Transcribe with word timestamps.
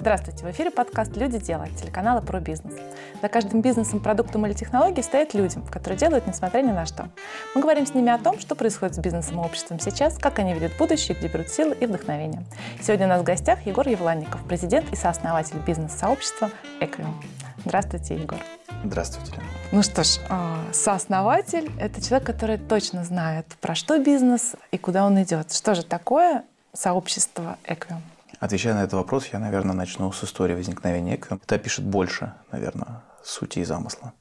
Здравствуйте, 0.00 0.46
в 0.46 0.50
эфире 0.52 0.70
подкаст 0.70 1.16
«Люди 1.16 1.38
делают» 1.38 1.74
телеканала 1.76 2.20
«Про 2.20 2.38
бизнес». 2.38 2.72
За 3.20 3.28
каждым 3.28 3.62
бизнесом, 3.62 3.98
продуктом 3.98 4.46
или 4.46 4.52
технологией 4.52 5.02
стоят 5.02 5.34
люди, 5.34 5.60
которые 5.72 5.98
делают 5.98 6.24
несмотря 6.28 6.62
ни 6.62 6.70
на 6.70 6.86
что. 6.86 7.08
Мы 7.56 7.62
говорим 7.62 7.84
с 7.84 7.94
ними 7.94 8.12
о 8.12 8.18
том, 8.18 8.38
что 8.38 8.54
происходит 8.54 8.94
с 8.94 8.98
бизнесом 9.00 9.40
и 9.40 9.44
обществом 9.44 9.80
сейчас, 9.80 10.16
как 10.16 10.38
они 10.38 10.54
видят 10.54 10.70
будущее, 10.78 11.18
где 11.18 11.26
берут 11.26 11.48
силы 11.48 11.76
и 11.80 11.86
вдохновение. 11.86 12.44
Сегодня 12.80 13.06
у 13.06 13.08
нас 13.08 13.22
в 13.22 13.24
гостях 13.24 13.66
Егор 13.66 13.88
Евланников, 13.88 14.40
президент 14.44 14.92
и 14.92 14.96
сооснователь 14.96 15.58
бизнес-сообщества 15.66 16.50
«Эквиум». 16.78 17.20
Здравствуйте, 17.64 18.14
Егор. 18.14 18.38
Здравствуйте. 18.84 19.32
Ну 19.72 19.82
что 19.82 20.04
ж, 20.04 20.20
а, 20.30 20.58
сооснователь– 20.72 21.72
это 21.80 22.00
человек, 22.00 22.24
который 22.24 22.56
точно 22.56 23.04
знает, 23.04 23.46
про 23.60 23.74
что 23.74 23.98
бизнес 23.98 24.54
и 24.70 24.78
куда 24.78 25.04
он 25.04 25.20
идет. 25.20 25.52
Что 25.52 25.74
же 25.74 25.82
такое 25.82 26.44
сообщество 26.72 27.58
«Эквиум»? 27.64 28.02
Отвечая 28.40 28.74
на 28.74 28.84
этот 28.84 28.92
вопрос, 28.92 29.26
я, 29.32 29.40
наверное, 29.40 29.74
начну 29.74 30.12
с 30.12 30.22
истории 30.22 30.54
возникновения 30.54 31.16
Эквиум. 31.16 31.40
Это 31.44 31.58
пишет 31.58 31.84
больше, 31.84 32.34
наверное, 32.52 33.02
сути 33.24 33.58
и 33.58 33.64
замысла. 33.64 34.12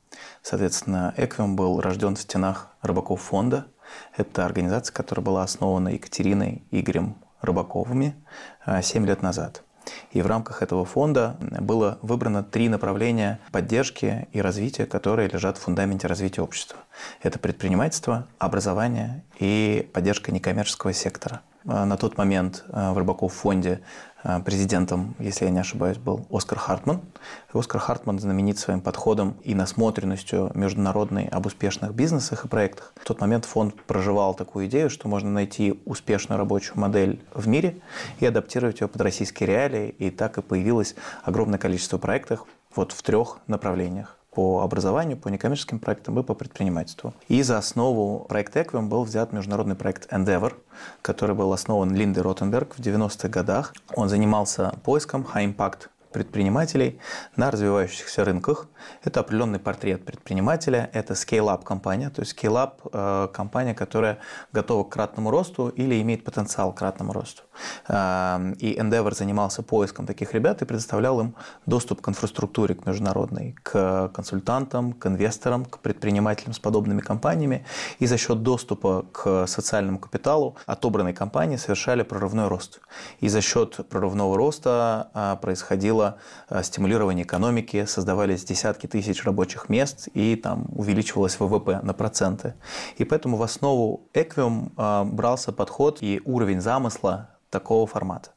Соответственно, 0.41 1.13
Эквиум 1.17 1.55
был 1.55 1.79
рожден 1.81 2.15
в 2.15 2.19
стенах 2.19 2.69
Рыбаков 2.81 3.21
фонда. 3.21 3.67
Это 4.15 4.43
организация, 4.45 4.91
которая 4.91 5.23
была 5.23 5.43
основана 5.43 5.89
Екатериной 5.89 6.63
Игорем 6.71 7.17
Рыбаковыми 7.41 8.15
7 8.81 9.05
лет 9.05 9.21
назад. 9.21 9.61
И 10.11 10.21
в 10.21 10.27
рамках 10.27 10.63
этого 10.63 10.83
фонда 10.83 11.37
было 11.39 11.99
выбрано 12.01 12.43
три 12.43 12.69
направления 12.69 13.39
поддержки 13.51 14.27
и 14.33 14.41
развития, 14.41 14.87
которые 14.87 15.29
лежат 15.29 15.57
в 15.57 15.61
фундаменте 15.61 16.07
развития 16.07 16.41
общества. 16.41 16.79
Это 17.21 17.37
предпринимательство, 17.37 18.27
образование 18.39 19.23
и 19.39 19.89
поддержка 19.93 20.31
некоммерческого 20.31 20.91
сектора. 20.91 21.41
А, 21.67 21.85
на 21.85 21.97
тот 21.97 22.17
момент 22.17 22.63
а, 22.69 22.93
в 22.93 22.97
Рыбаков 22.97 23.33
фонде 23.33 23.81
а, 24.23 24.39
президентом, 24.39 25.15
если 25.19 25.45
я 25.45 25.51
не 25.51 25.59
ошибаюсь, 25.59 25.97
был 25.97 26.25
Оскар 26.31 26.57
Хартман. 26.57 27.01
И 27.53 27.57
Оскар 27.57 27.81
Хартман 27.81 28.19
знаменит 28.19 28.57
своим 28.57 28.79
подходом 28.79 29.35
и 29.43 29.53
насмотренностью 29.53 30.49
международной 30.53 31.27
об 31.27 31.45
успешных 31.45 31.93
бизнесах 31.93 32.45
и 32.45 32.47
проектах. 32.47 32.93
В 32.95 33.05
тот 33.05 33.19
момент 33.19 33.43
фонд 33.43 33.75
проживал 33.83 34.33
такую 34.33 34.67
идею, 34.67 34.89
что 34.89 35.09
можно 35.09 35.29
найти 35.29 35.81
успешную 35.85 36.39
рабочую 36.39 36.79
модель 36.79 37.21
в 37.33 37.47
мире 37.47 37.81
и 38.19 38.25
адаптировать 38.25 38.79
ее 38.79 38.87
под 38.87 39.01
российские 39.01 39.47
реалии. 39.47 39.89
И 39.89 40.09
так 40.09 40.37
и 40.37 40.41
появилось 40.41 40.95
огромное 41.23 41.59
количество 41.59 41.97
проектов 41.97 42.45
вот 42.73 42.93
в 42.93 43.01
трех 43.03 43.39
направлениях 43.47 44.16
по 44.37 44.61
образованию, 44.61 45.17
по 45.17 45.29
некоммерческим 45.29 45.79
проектам 45.79 46.19
и 46.19 46.23
по 46.23 46.35
предпринимательству. 46.35 47.11
И 47.27 47.41
за 47.41 47.57
основу 47.57 48.19
проекта 48.29 48.59
Equium 48.59 48.87
был 48.87 49.03
взят 49.03 49.33
международный 49.33 49.75
проект 49.75 50.13
Endeavor, 50.13 50.53
который 51.01 51.35
был 51.35 51.53
основан 51.53 51.95
Линдой 51.95 52.21
Ротенберг 52.21 52.75
в 52.75 52.79
90-х 52.79 53.29
годах. 53.29 53.73
Он 53.95 54.09
занимался 54.09 54.75
поиском 54.83 55.25
high 55.33 55.55
impact 55.55 55.89
предпринимателей 56.11 56.99
на 57.35 57.51
развивающихся 57.51 58.25
рынках. 58.25 58.67
Это 59.03 59.19
определенный 59.19 59.59
портрет 59.59 60.05
предпринимателя, 60.05 60.89
это 60.93 61.13
scale-up 61.13 61.63
компания, 61.63 62.09
то 62.09 62.21
есть 62.21 62.37
scale-up 62.37 62.81
э, 62.91 63.27
компания, 63.33 63.73
которая 63.73 64.19
готова 64.53 64.83
к 64.83 64.89
кратному 64.89 65.31
росту 65.31 65.69
или 65.69 66.01
имеет 66.01 66.23
потенциал 66.23 66.73
к 66.73 66.77
кратному 66.77 67.13
росту. 67.13 67.43
Э, 67.87 68.53
и 68.59 68.77
Endeavor 68.77 69.13
занимался 69.13 69.63
поиском 69.63 70.05
таких 70.05 70.33
ребят 70.33 70.61
и 70.61 70.65
предоставлял 70.65 71.19
им 71.19 71.35
доступ 71.65 72.01
к 72.01 72.09
инфраструктуре, 72.09 72.75
к 72.75 72.85
международной, 72.85 73.55
к 73.63 74.09
консультантам, 74.09 74.93
к 74.93 75.05
инвесторам, 75.07 75.65
к 75.65 75.79
предпринимателям 75.79 76.53
с 76.53 76.59
подобными 76.59 77.01
компаниями. 77.01 77.65
И 77.99 78.07
за 78.07 78.17
счет 78.17 78.43
доступа 78.43 79.05
к 79.11 79.47
социальному 79.47 79.99
капиталу 79.99 80.55
отобранные 80.65 81.13
компании 81.13 81.57
совершали 81.57 82.03
прорывной 82.03 82.47
рост. 82.47 82.79
И 83.19 83.27
за 83.27 83.41
счет 83.41 83.79
прорывного 83.89 84.37
роста 84.37 85.09
э, 85.13 85.35
происходило 85.41 86.06
Э, 86.49 86.63
стимулирование 86.63 87.25
экономики, 87.25 87.85
создавались 87.85 88.43
десятки 88.43 88.87
тысяч 88.87 89.23
рабочих 89.25 89.69
мест 89.69 90.07
и 90.13 90.35
там 90.35 90.65
увеличивалось 90.75 91.39
ВВП 91.39 91.81
на 91.83 91.93
проценты. 91.93 92.53
И 92.97 93.03
поэтому 93.03 93.37
в 93.37 93.43
основу 93.43 94.09
Эквиум 94.13 94.71
брался 95.11 95.51
подход 95.51 95.99
и 96.01 96.21
уровень 96.25 96.61
замысла 96.61 97.29
такого 97.49 97.87
формата. 97.87 98.31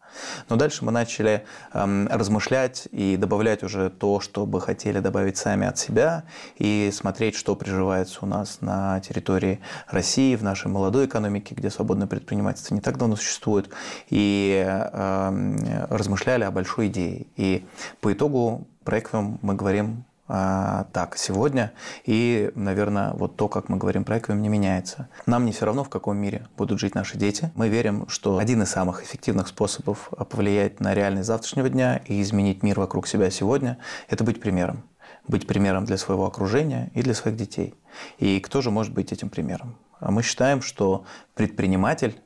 Но 0.48 0.56
дальше 0.56 0.84
мы 0.84 0.92
начали 0.92 1.44
эм, 1.72 2.08
размышлять 2.08 2.88
и 2.92 3.16
добавлять 3.16 3.62
уже 3.62 3.90
то, 3.90 4.20
что 4.20 4.46
бы 4.46 4.60
хотели 4.60 5.00
добавить 5.00 5.36
сами 5.36 5.66
от 5.66 5.78
себя, 5.78 6.24
и 6.58 6.90
смотреть, 6.92 7.34
что 7.34 7.56
приживается 7.56 8.18
у 8.22 8.26
нас 8.26 8.58
на 8.60 9.00
территории 9.00 9.60
России, 9.88 10.36
в 10.36 10.42
нашей 10.42 10.68
молодой 10.68 11.06
экономике, 11.06 11.54
где 11.54 11.70
свободное 11.70 12.06
предпринимательство 12.06 12.74
не 12.74 12.80
так 12.80 12.98
давно 12.98 13.16
существует, 13.16 13.70
и 14.08 14.64
э, 14.66 15.86
размышляли 15.90 16.44
о 16.44 16.50
большой 16.50 16.88
идее. 16.88 17.26
И 17.36 17.64
по 18.00 18.12
итогу 18.12 18.66
проектом 18.84 19.38
мы 19.42 19.54
говорим 19.54 20.04
а, 20.32 20.84
так 20.92 21.16
сегодня. 21.16 21.72
И, 22.04 22.52
наверное, 22.54 23.12
вот 23.14 23.36
то, 23.36 23.48
как 23.48 23.68
мы 23.68 23.76
говорим 23.78 24.04
про 24.04 24.18
эквиум, 24.18 24.40
не 24.40 24.48
меняется. 24.48 25.08
Нам 25.26 25.44
не 25.44 25.50
все 25.50 25.66
равно, 25.66 25.82
в 25.82 25.88
каком 25.88 26.18
мире 26.18 26.46
будут 26.56 26.78
жить 26.78 26.94
наши 26.94 27.18
дети. 27.18 27.50
Мы 27.56 27.68
верим, 27.68 28.08
что 28.08 28.38
один 28.38 28.62
из 28.62 28.70
самых 28.70 29.02
эффективных 29.02 29.48
способов 29.48 30.08
повлиять 30.30 30.78
на 30.78 30.94
реальность 30.94 31.26
завтрашнего 31.26 31.68
дня 31.68 32.00
и 32.06 32.22
изменить 32.22 32.62
мир 32.62 32.78
вокруг 32.78 33.08
себя 33.08 33.28
сегодня– 33.30 33.78
это 34.08 34.22
быть 34.22 34.40
примером. 34.40 34.84
Быть 35.26 35.48
примером 35.48 35.84
для 35.84 35.96
своего 35.96 36.26
окружения 36.26 36.92
и 36.94 37.02
для 37.02 37.14
своих 37.14 37.36
детей. 37.36 37.74
И 38.18 38.38
кто 38.38 38.60
же 38.60 38.70
может 38.70 38.94
быть 38.94 39.12
этим 39.12 39.30
примером? 39.30 39.76
А 39.98 40.12
мы 40.12 40.22
считаем, 40.22 40.62
что 40.62 41.04
предприниматель 41.34 42.20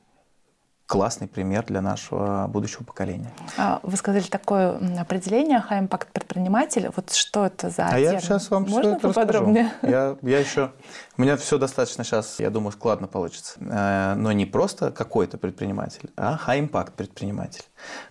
классный 0.87 1.29
пример 1.29 1.65
для 1.65 1.81
нашего 1.81 2.47
будущего 2.47 2.85
поколения. 2.85 3.33
А, 3.57 3.81
вы 3.83 3.97
сказали 3.97 4.25
такое 4.25 4.79
определение 5.01 5.65
high 5.69 5.89
impact 5.89 6.09
предприниматель. 6.13 6.91
Вот 6.95 7.13
что 7.13 7.47
это 7.47 7.71
за 7.71 7.87
А 7.87 7.91
термин? 7.91 8.13
я 8.13 8.21
сейчас 8.21 8.51
вам 8.51 8.63
Можно 8.65 8.81
все 8.81 8.91
это 8.93 9.09
поподробнее? 9.09 9.65
расскажу. 9.83 9.93
Я, 10.23 10.31
я 10.31 10.39
еще 10.39 10.71
у 11.17 11.23
меня 11.23 11.37
все 11.37 11.59
достаточно 11.59 12.03
сейчас, 12.03 12.41
я 12.41 12.51
думаю, 12.51 12.73
складно 12.73 13.07
получится. 13.07 13.55
Э, 13.61 14.15
но 14.17 14.33
не 14.33 14.47
просто 14.47 14.91
какой-то 14.91 15.39
предприниматель, 15.39 16.11
а 16.17 16.37
high-impact 16.45 16.93
предприниматель, 16.97 17.63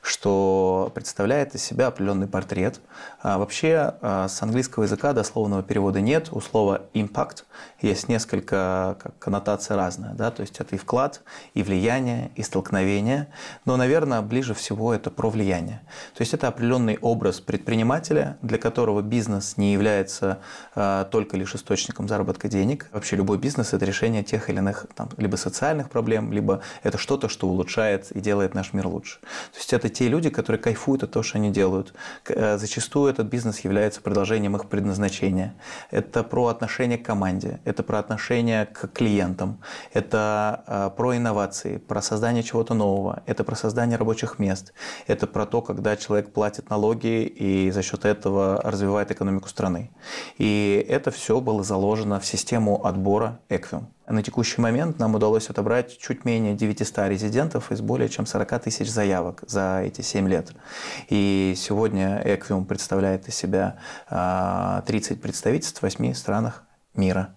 что 0.01 0.89
представляет 0.95 1.53
из 1.53 1.63
себя 1.63 1.87
определенный 1.87 2.27
портрет. 2.27 2.79
А 3.21 3.37
вообще 3.37 3.95
э, 4.01 4.27
с 4.29 4.41
английского 4.41 4.83
языка 4.83 5.11
дословного 5.11 5.63
перевода 5.63 5.99
нет. 5.99 6.29
У 6.31 6.39
слова 6.39 6.83
impact 6.93 7.43
есть 7.81 8.07
несколько 8.07 8.95
как, 9.03 9.19
коннотаций 9.19 9.75
разная. 9.75 10.13
Да? 10.13 10.31
То 10.31 10.39
есть 10.39 10.61
это 10.61 10.75
и 10.75 10.77
вклад, 10.77 11.23
и 11.53 11.61
влияние, 11.61 12.31
и 12.35 12.41
столкновение. 12.41 12.62
Но, 13.65 13.77
наверное, 13.77 14.21
ближе 14.21 14.53
всего 14.53 14.93
это 14.93 15.11
про 15.11 15.29
влияние. 15.29 15.81
То 16.15 16.21
есть 16.21 16.33
это 16.33 16.47
определенный 16.47 16.97
образ 17.01 17.39
предпринимателя, 17.41 18.37
для 18.41 18.57
которого 18.57 19.01
бизнес 19.01 19.57
не 19.57 19.73
является 19.73 20.39
э, 20.75 21.05
только 21.11 21.37
лишь 21.37 21.55
источником 21.55 22.07
заработка 22.07 22.47
денег, 22.47 22.89
Вообще 22.93 23.15
любой 23.15 23.39
бизнес– 23.39 23.73
это 23.73 23.85
решение 23.85 24.23
тех 24.23 24.49
или 24.49 24.57
иных 24.57 24.85
там, 24.95 25.09
либо 25.17 25.35
социальных 25.35 25.89
проблем, 25.89 26.31
либо 26.31 26.61
это 26.83 26.97
что-то, 26.99 27.27
что 27.27 27.47
улучшает 27.47 28.11
и 28.11 28.19
делает 28.19 28.53
наш 28.53 28.71
мир 28.71 28.87
лучше. 28.87 29.19
То 29.51 29.57
есть 29.57 29.73
это 29.73 29.89
те 29.89 30.07
люди, 30.07 30.29
которые 30.29 30.61
кайфуют 30.61 31.03
от 31.03 31.11
того, 31.11 31.23
что 31.23 31.39
они 31.39 31.49
делают. 31.51 31.93
Э, 32.27 32.57
зачастую 32.57 33.11
этот 33.11 33.27
бизнес 33.27 33.59
является 33.61 33.99
продолжением 33.99 34.55
их 34.55 34.67
предназначения. 34.69 35.55
Это 35.89 36.23
про 36.23 36.47
отношение 36.47 36.99
к 36.99 37.05
команде, 37.05 37.59
это 37.65 37.81
про 37.81 37.97
отношение 37.97 38.67
к 38.67 38.87
клиентам, 38.93 39.59
это 39.91 40.63
э, 40.67 40.89
про 40.95 41.17
инновации, 41.17 41.77
про 41.77 42.01
создание 42.01 42.43
чего-то 42.53 42.75
нового, 42.75 43.23
это 43.25 43.43
про 43.43 43.55
создание 43.55 43.97
рабочих 43.97 44.37
мест, 44.37 44.73
это 45.07 45.25
про 45.25 45.47
то, 45.47 45.63
когда 45.63 45.97
человек 45.97 46.31
платит 46.31 46.69
налоги 46.69 47.23
и 47.23 47.71
за 47.71 47.81
счет 47.81 48.05
этого 48.05 48.61
развивает 48.63 49.09
экономику 49.09 49.49
страны. 49.49 49.89
И 50.37 50.85
это 50.87 51.09
все 51.09 51.41
было 51.41 51.63
заложено 51.63 52.19
в 52.19 52.25
систему 52.27 52.85
отбора 52.85 53.39
Эквиум. 53.49 53.87
На 54.07 54.21
текущий 54.21 54.61
момент 54.61 54.99
нам 54.99 55.15
удалось 55.15 55.49
отобрать 55.49 55.97
чуть 55.97 56.25
менее 56.25 56.53
900 56.53 57.07
резидентов 57.07 57.71
из 57.71 57.81
более 57.81 58.09
чем 58.09 58.27
40 58.27 58.61
тысяч 58.61 58.91
заявок 58.91 59.43
за 59.47 59.81
эти 59.83 60.01
7 60.01 60.29
лет. 60.29 60.51
И 61.09 61.55
сегодня 61.57 62.21
Эквиум 62.23 62.65
представляет 62.65 63.27
из 63.27 63.35
себя 63.35 63.77
30 64.09 64.11
а, 64.11 65.21
представительств 65.21 65.79
в 65.79 65.83
8 65.83 66.13
странах 66.13 66.63
мира. 66.93 67.33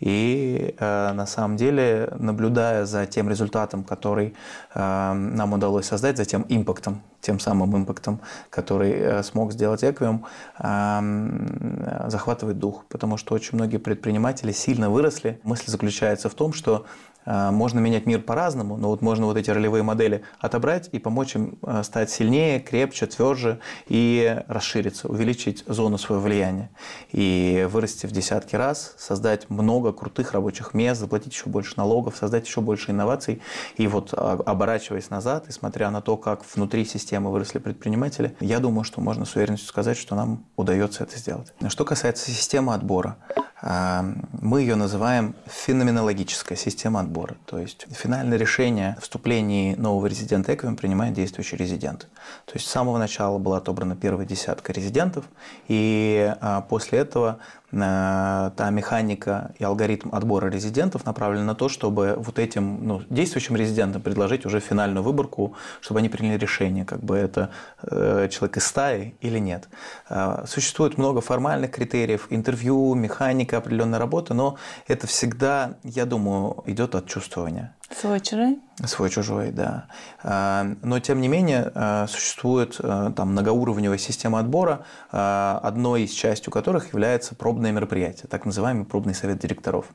И 0.00 0.74
э, 0.78 1.12
на 1.12 1.26
самом 1.26 1.56
деле, 1.56 2.12
наблюдая 2.18 2.84
за 2.84 3.06
тем 3.06 3.28
результатом, 3.28 3.84
который 3.84 4.34
э, 4.74 5.12
нам 5.12 5.52
удалось 5.52 5.86
создать, 5.86 6.16
за 6.16 6.24
тем 6.24 6.44
импактом, 6.48 7.02
тем 7.20 7.40
самым 7.40 7.76
импактом, 7.76 8.20
который 8.50 8.92
э, 8.92 9.22
смог 9.22 9.52
сделать 9.52 9.82
Эквиум, 9.82 10.24
э, 10.58 12.08
захватывает 12.08 12.58
дух, 12.58 12.84
потому 12.88 13.16
что 13.16 13.34
очень 13.34 13.56
многие 13.56 13.78
предприниматели 13.78 14.52
сильно 14.52 14.88
выросли. 14.90 15.40
Мысль 15.42 15.70
заключается 15.70 16.28
в 16.28 16.34
том, 16.34 16.52
что 16.52 16.86
можно 17.28 17.78
менять 17.78 18.06
мир 18.06 18.22
по-разному, 18.22 18.76
но 18.76 18.88
вот 18.88 19.02
можно 19.02 19.26
вот 19.26 19.36
эти 19.36 19.50
ролевые 19.50 19.82
модели 19.82 20.22
отобрать 20.38 20.88
и 20.92 20.98
помочь 20.98 21.34
им 21.34 21.58
э, 21.62 21.82
стать 21.82 22.10
сильнее, 22.10 22.60
крепче, 22.60 23.06
тверже 23.06 23.60
и 23.88 24.42
расшириться, 24.48 25.08
увеличить 25.08 25.64
зону 25.66 25.98
своего 25.98 26.22
влияния 26.22 26.70
и 27.12 27.66
вырасти 27.70 28.06
в 28.06 28.12
десятки 28.12 28.56
раз, 28.56 28.94
создать 28.98 29.50
много 29.50 29.92
крутых 29.92 30.32
рабочих 30.32 30.74
мест, 30.74 31.00
заплатить 31.00 31.32
еще 31.32 31.48
больше 31.48 31.74
налогов, 31.76 32.16
создать 32.16 32.46
еще 32.46 32.60
больше 32.60 32.90
инноваций. 32.90 33.42
И 33.76 33.86
вот 33.86 34.12
а, 34.12 34.32
оборачиваясь 34.46 35.10
назад 35.10 35.48
и 35.48 35.52
смотря 35.52 35.90
на 35.90 36.00
то, 36.00 36.16
как 36.16 36.42
внутри 36.54 36.84
системы 36.84 37.30
выросли 37.30 37.58
предприниматели, 37.58 38.36
я 38.40 38.58
думаю, 38.58 38.84
что 38.84 39.00
можно 39.00 39.24
с 39.24 39.34
уверенностью 39.36 39.68
сказать, 39.68 39.96
что 39.96 40.14
нам 40.14 40.44
удается 40.56 41.04
это 41.04 41.18
сделать. 41.18 41.52
Что 41.68 41.84
касается 41.84 42.30
системы 42.30 42.74
отбора, 42.74 43.18
а, 43.36 43.37
мы 43.60 44.60
ее 44.60 44.76
называем 44.76 45.34
феноменологическая 45.46 46.56
система 46.56 47.00
отбора. 47.00 47.36
То 47.44 47.58
есть 47.58 47.86
финальное 47.90 48.38
решение 48.38 48.94
о 48.96 49.00
вступлении 49.00 49.74
нового 49.74 50.06
резидента 50.06 50.54
Эквим 50.54 50.76
принимает 50.76 51.14
действующий 51.14 51.56
резидент. 51.56 52.06
То 52.44 52.52
есть 52.54 52.66
с 52.66 52.70
самого 52.70 52.98
начала 52.98 53.38
была 53.38 53.58
отобрана 53.58 53.96
первая 53.96 54.26
десятка 54.26 54.72
резидентов, 54.72 55.24
и 55.66 56.34
а, 56.40 56.60
после 56.62 57.00
этого 57.00 57.38
та 57.70 58.70
механика 58.70 59.52
и 59.58 59.64
алгоритм 59.64 60.08
отбора 60.12 60.48
резидентов 60.48 61.04
направлен 61.04 61.44
на 61.44 61.54
то, 61.54 61.68
чтобы 61.68 62.14
вот 62.16 62.38
этим 62.38 62.86
ну, 62.86 63.02
действующим 63.10 63.56
резидентам 63.56 64.00
предложить 64.00 64.46
уже 64.46 64.60
финальную 64.60 65.02
выборку, 65.02 65.54
чтобы 65.80 66.00
они 66.00 66.08
приняли 66.08 66.38
решение, 66.38 66.84
как 66.84 67.00
бы 67.00 67.16
это 67.16 67.50
э, 67.82 68.28
человек 68.30 68.56
из 68.56 68.64
стаи 68.64 69.14
или 69.20 69.38
нет. 69.38 69.68
Э, 70.08 70.44
существует 70.46 70.96
много 70.96 71.20
формальных 71.20 71.72
критериев, 71.72 72.26
интервью, 72.30 72.94
механика 72.94 73.58
определенной 73.58 73.98
работы, 73.98 74.32
но 74.32 74.56
это 74.86 75.06
всегда, 75.06 75.74
я 75.82 76.06
думаю, 76.06 76.62
идет 76.66 76.94
от 76.94 77.06
чувствования. 77.06 77.74
Свой 77.90 78.20
чужой? 78.20 78.58
Свой 78.84 79.10
чужой, 79.10 79.50
да. 79.50 79.86
А, 80.22 80.64
но 80.82 81.00
тем 81.00 81.20
не 81.20 81.26
менее 81.26 81.72
а, 81.74 82.06
существует 82.06 82.76
а, 82.78 83.10
там 83.10 83.32
многоуровневая 83.32 83.98
система 83.98 84.38
отбора, 84.38 84.84
одной 85.10 86.02
из 86.02 86.12
частью 86.12 86.52
которых 86.52 86.92
является 86.92 87.34
пробное 87.34 87.72
мероприятие, 87.72 88.26
так 88.28 88.44
называемый 88.44 88.84
пробный 88.84 89.14
совет 89.14 89.38
директоров. 89.38 89.86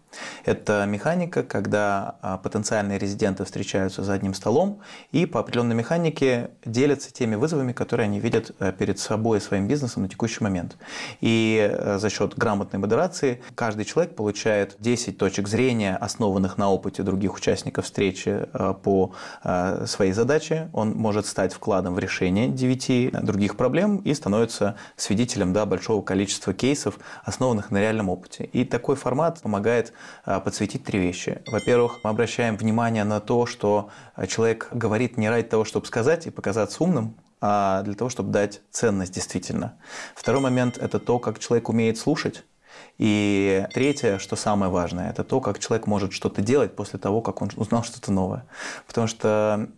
Это 0.43 0.85
механика, 0.85 1.43
когда 1.43 2.39
потенциальные 2.43 2.97
резиденты 2.97 3.45
встречаются 3.45 4.03
за 4.03 4.13
одним 4.13 4.33
столом 4.33 4.81
и 5.11 5.25
по 5.25 5.39
определенной 5.39 5.75
механике 5.75 6.51
делятся 6.65 7.13
теми 7.13 7.35
вызовами, 7.35 7.73
которые 7.73 8.05
они 8.05 8.19
видят 8.19 8.51
перед 8.77 8.99
собой 8.99 9.37
и 9.37 9.41
своим 9.41 9.67
бизнесом 9.67 10.03
на 10.03 10.09
текущий 10.09 10.43
момент. 10.43 10.77
И 11.21 11.77
за 11.97 12.09
счет 12.09 12.35
грамотной 12.35 12.79
модерации 12.79 13.41
каждый 13.55 13.85
человек 13.85 14.15
получает 14.15 14.75
10 14.79 15.17
точек 15.17 15.47
зрения, 15.47 15.95
основанных 15.95 16.57
на 16.57 16.69
опыте 16.69 17.03
других 17.03 17.35
участников 17.35 17.82
встречи 17.83 18.47
э, 18.51 18.73
по 18.81 19.13
э, 19.43 19.85
своей 19.85 20.11
задаче, 20.11 20.69
он 20.73 20.91
может 20.91 21.25
стать 21.25 21.53
вкладом 21.53 21.93
в 21.95 21.99
решение 21.99 22.49
девяти 22.49 23.11
других 23.11 23.55
проблем 23.55 23.97
и 23.97 24.13
становится 24.13 24.75
свидетелем 24.95 25.53
да, 25.53 25.65
большого 25.65 26.01
количества 26.01 26.53
кейсов, 26.53 26.99
основанных 27.23 27.71
на 27.71 27.79
реальном 27.79 28.09
опыте. 28.09 28.45
И 28.45 28.65
такой 28.65 28.95
формат 28.95 29.41
помогает 29.41 29.93
э, 30.25 30.39
подсветить 30.39 30.83
три 30.83 30.99
вещи. 30.99 31.41
Во-первых, 31.47 31.99
мы 32.03 32.09
обращаем 32.09 32.57
внимание 32.57 33.03
на 33.03 33.19
то, 33.19 33.45
что 33.45 33.89
человек 34.27 34.69
говорит 34.71 35.17
не 35.17 35.29
ради 35.29 35.47
того, 35.47 35.65
чтобы 35.65 35.85
сказать 35.85 36.27
и 36.27 36.31
показаться 36.31 36.83
умным, 36.83 37.15
а 37.45 37.81
для 37.81 37.93
того, 37.93 38.09
чтобы 38.09 38.31
дать 38.31 38.61
ценность 38.71 39.13
действительно. 39.13 39.73
Второй 40.15 40.41
момент– 40.41 40.77
это 40.81 40.97
то, 40.97 41.19
как 41.19 41.39
человек 41.39 41.67
умеет 41.67 41.97
слушать 41.97 42.45
и 42.97 43.65
третье, 43.73 44.19
что 44.19 44.35
самое 44.35 44.71
важное, 44.71 45.09
это 45.09 45.23
то, 45.23 45.41
как 45.41 45.59
человек 45.59 45.87
может 45.87 46.13
что-то 46.13 46.41
делать 46.41 46.75
после 46.75 46.99
того, 46.99 47.21
как 47.21 47.41
он 47.41 47.49
узнал 47.55 47.83
что-то 47.83 48.11
новое. 48.11 48.45
Потому 48.87 49.07
что 49.07 49.69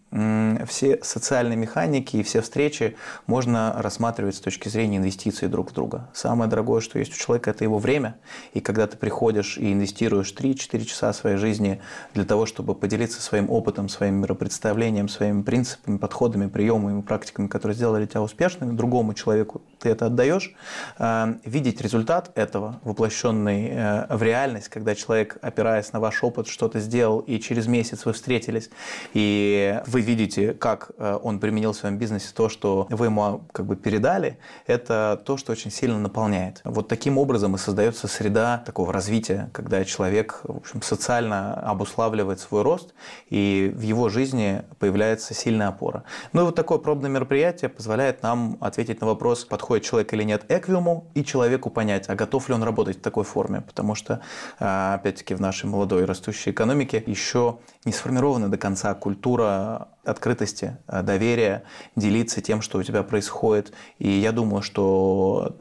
все 0.67 0.99
социальные 1.01 1.57
механики 1.57 2.17
и 2.17 2.23
все 2.23 2.41
встречи 2.41 2.95
можно 3.27 3.73
рассматривать 3.77 4.35
с 4.35 4.39
точки 4.39 4.69
зрения 4.69 4.97
инвестиций 4.97 5.47
друг 5.47 5.71
в 5.71 5.73
друга. 5.73 6.09
Самое 6.13 6.49
дорогое, 6.49 6.79
что 6.79 6.99
есть 6.99 7.13
у 7.13 7.17
человека, 7.17 7.51
это 7.51 7.63
его 7.63 7.79
время. 7.79 8.17
И 8.53 8.61
когда 8.61 8.87
ты 8.87 8.97
приходишь 8.97 9.57
и 9.57 9.73
инвестируешь 9.73 10.33
3-4 10.33 10.85
часа 10.85 11.13
своей 11.13 11.37
жизни 11.37 11.81
для 12.13 12.23
того, 12.23 12.45
чтобы 12.45 12.75
поделиться 12.75 13.21
своим 13.21 13.49
опытом, 13.49 13.89
своим 13.89 14.15
миропредставлением, 14.15 15.09
своими 15.09 15.41
принципами, 15.41 15.97
подходами, 15.97 16.47
приемами, 16.47 17.01
практиками, 17.01 17.47
которые 17.47 17.75
сделали 17.75 18.05
тебя 18.05 18.21
успешным, 18.21 18.77
другому 18.77 19.13
человеку 19.13 19.61
ты 19.79 19.89
это 19.89 20.07
отдаешь, 20.07 20.53
э, 20.97 21.35
видеть 21.43 21.81
результат 21.81 22.31
этого, 22.35 22.79
воплощенный 22.83 23.69
э, 23.69 24.15
в 24.15 24.23
реальность, 24.23 24.69
когда 24.69 24.95
человек, 24.95 25.37
опираясь 25.41 25.91
на 25.93 25.99
ваш 25.99 26.23
опыт, 26.23 26.47
что-то 26.47 26.79
сделал, 26.79 27.19
и 27.19 27.39
через 27.39 27.67
месяц 27.67 28.05
вы 28.05 28.13
встретились, 28.13 28.69
и 29.13 29.79
вы 29.85 30.01
видите, 30.05 30.53
как 30.53 30.91
э, 30.97 31.19
он 31.21 31.39
применил 31.39 31.73
в 31.73 31.75
своем 31.75 31.97
бизнесе 31.97 32.29
то, 32.33 32.47
что 32.47 32.87
вы 32.89 33.07
ему 33.07 33.41
как 33.51 33.65
бы 33.65 33.75
передали, 33.75 34.37
это 34.67 35.21
то, 35.25 35.37
что 35.37 35.51
очень 35.51 35.71
сильно 35.71 35.99
наполняет. 35.99 36.61
Вот 36.63 36.87
таким 36.87 37.17
образом 37.17 37.55
и 37.55 37.57
создается 37.57 38.07
среда 38.07 38.63
такого 38.65 38.93
развития, 38.93 39.49
когда 39.51 39.83
человек 39.83 40.41
в 40.43 40.57
общем, 40.57 40.81
социально 40.81 41.53
обуславливает 41.53 42.39
свой 42.39 42.61
рост, 42.61 42.93
и 43.29 43.73
в 43.75 43.81
его 43.81 44.09
жизни 44.09 44.63
появляется 44.79 45.33
сильная 45.33 45.67
опора. 45.67 46.03
Ну 46.33 46.41
и 46.41 46.45
вот 46.45 46.55
такое 46.55 46.77
пробное 46.77 47.09
мероприятие 47.09 47.69
позволяет 47.69 48.23
нам 48.23 48.57
ответить 48.61 49.01
на 49.01 49.07
вопрос, 49.07 49.45
подходит 49.45 49.85
человек 49.85 50.13
или 50.13 50.23
нет 50.23 50.45
эквиуму, 50.49 51.11
и 51.15 51.23
человеку 51.23 51.69
понять, 51.69 52.09
а 52.09 52.15
готов 52.15 52.47
ли 52.49 52.55
он 52.55 52.63
работать 52.63 52.97
в 52.97 53.01
такой 53.01 53.23
форме, 53.23 53.61
потому 53.61 53.95
что, 53.95 54.21
э, 54.59 54.93
опять-таки, 54.95 55.33
в 55.33 55.41
нашей 55.41 55.65
молодой 55.65 56.05
растущей 56.05 56.51
экономике 56.51 57.03
еще 57.05 57.57
не 57.83 57.91
сформирована 57.91 58.49
до 58.49 58.57
конца 58.57 58.93
культура 58.93 59.84
открытости, 60.03 60.77
э, 60.87 61.01
доверия, 61.01 61.63
делиться 61.95 62.41
тем, 62.41 62.61
что 62.61 62.77
у 62.77 62.83
тебя 62.83 63.03
происходит. 63.03 63.73
И 63.99 64.09
я 64.09 64.31
думаю, 64.31 64.61
что 64.61 65.57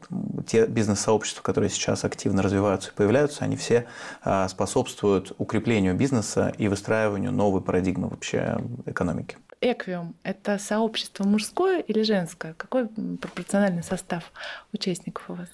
те 0.47 0.67
бизнес-сообщества, 0.67 1.41
которые 1.41 1.69
сейчас 1.69 2.05
активно 2.05 2.41
развиваются 2.41 2.91
и 2.91 2.93
появляются, 2.93 3.43
они 3.43 3.55
все 3.55 3.85
э, 4.23 4.47
способствуют 4.47 5.33
укреплению 5.37 5.95
бизнеса 5.95 6.53
и 6.57 6.67
выстраиванию 6.67 7.31
новой 7.31 7.61
парадигмы 7.61 8.07
вообще 8.07 8.57
экономики. 8.85 9.37
Эквиум– 9.61 10.15
это 10.23 10.57
сообщество 10.59 11.23
мужское 11.23 11.79
или 11.79 12.03
женское? 12.03 12.53
Какой 12.53 12.87
пропорциональный 12.87 13.83
состав 13.83 14.31
участников 14.73 15.29
у 15.29 15.33
вас? 15.33 15.49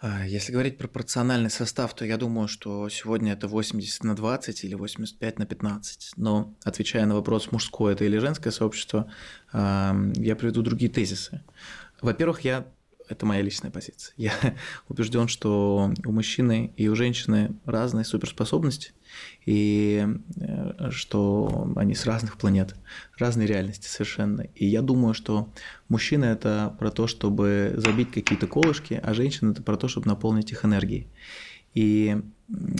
А, 0.00 0.24
если 0.26 0.52
говорить 0.52 0.78
пропорциональный 0.78 1.50
состав, 1.50 1.94
то 1.94 2.04
я 2.04 2.16
думаю, 2.16 2.46
что 2.48 2.88
сегодня 2.88 3.32
это 3.32 3.48
80 3.48 4.04
на 4.04 4.14
20 4.14 4.64
или 4.64 4.74
85 4.74 5.38
на 5.38 5.46
15. 5.46 6.12
Но 6.16 6.54
отвечая 6.62 7.06
на 7.06 7.14
вопрос, 7.14 7.50
мужское 7.50 7.94
это 7.94 8.04
или 8.04 8.18
женское 8.18 8.50
сообщество, 8.52 9.10
я 9.52 10.36
приведу 10.38 10.62
другие 10.62 10.90
тезисы. 10.90 11.42
Во-первых, 12.00 12.42
я 12.42 12.66
это 13.08 13.26
моя 13.26 13.42
личная 13.42 13.70
позиция. 13.70 14.14
Я 14.16 14.32
убежден, 14.88 15.28
что 15.28 15.92
у 16.04 16.12
мужчины 16.12 16.72
и 16.76 16.88
у 16.88 16.94
женщины 16.94 17.56
разные 17.64 18.04
суперспособности, 18.04 18.92
и 19.46 20.06
э, 20.36 20.90
что 20.90 21.72
они 21.76 21.94
с 21.94 22.06
разных 22.06 22.36
планет, 22.36 22.74
разные 23.16 23.46
реальности 23.46 23.86
совершенно. 23.86 24.42
И 24.54 24.66
я 24.66 24.82
думаю, 24.82 25.14
что 25.14 25.48
мужчина 25.88 26.26
это 26.26 26.76
про 26.78 26.90
то, 26.90 27.06
чтобы 27.06 27.74
забить 27.76 28.10
какие-то 28.10 28.46
колышки, 28.46 29.00
а 29.02 29.14
женщина 29.14 29.52
это 29.52 29.62
про 29.62 29.76
то, 29.76 29.88
чтобы 29.88 30.06
наполнить 30.06 30.52
их 30.52 30.64
энергией. 30.64 31.08
И 31.74 32.20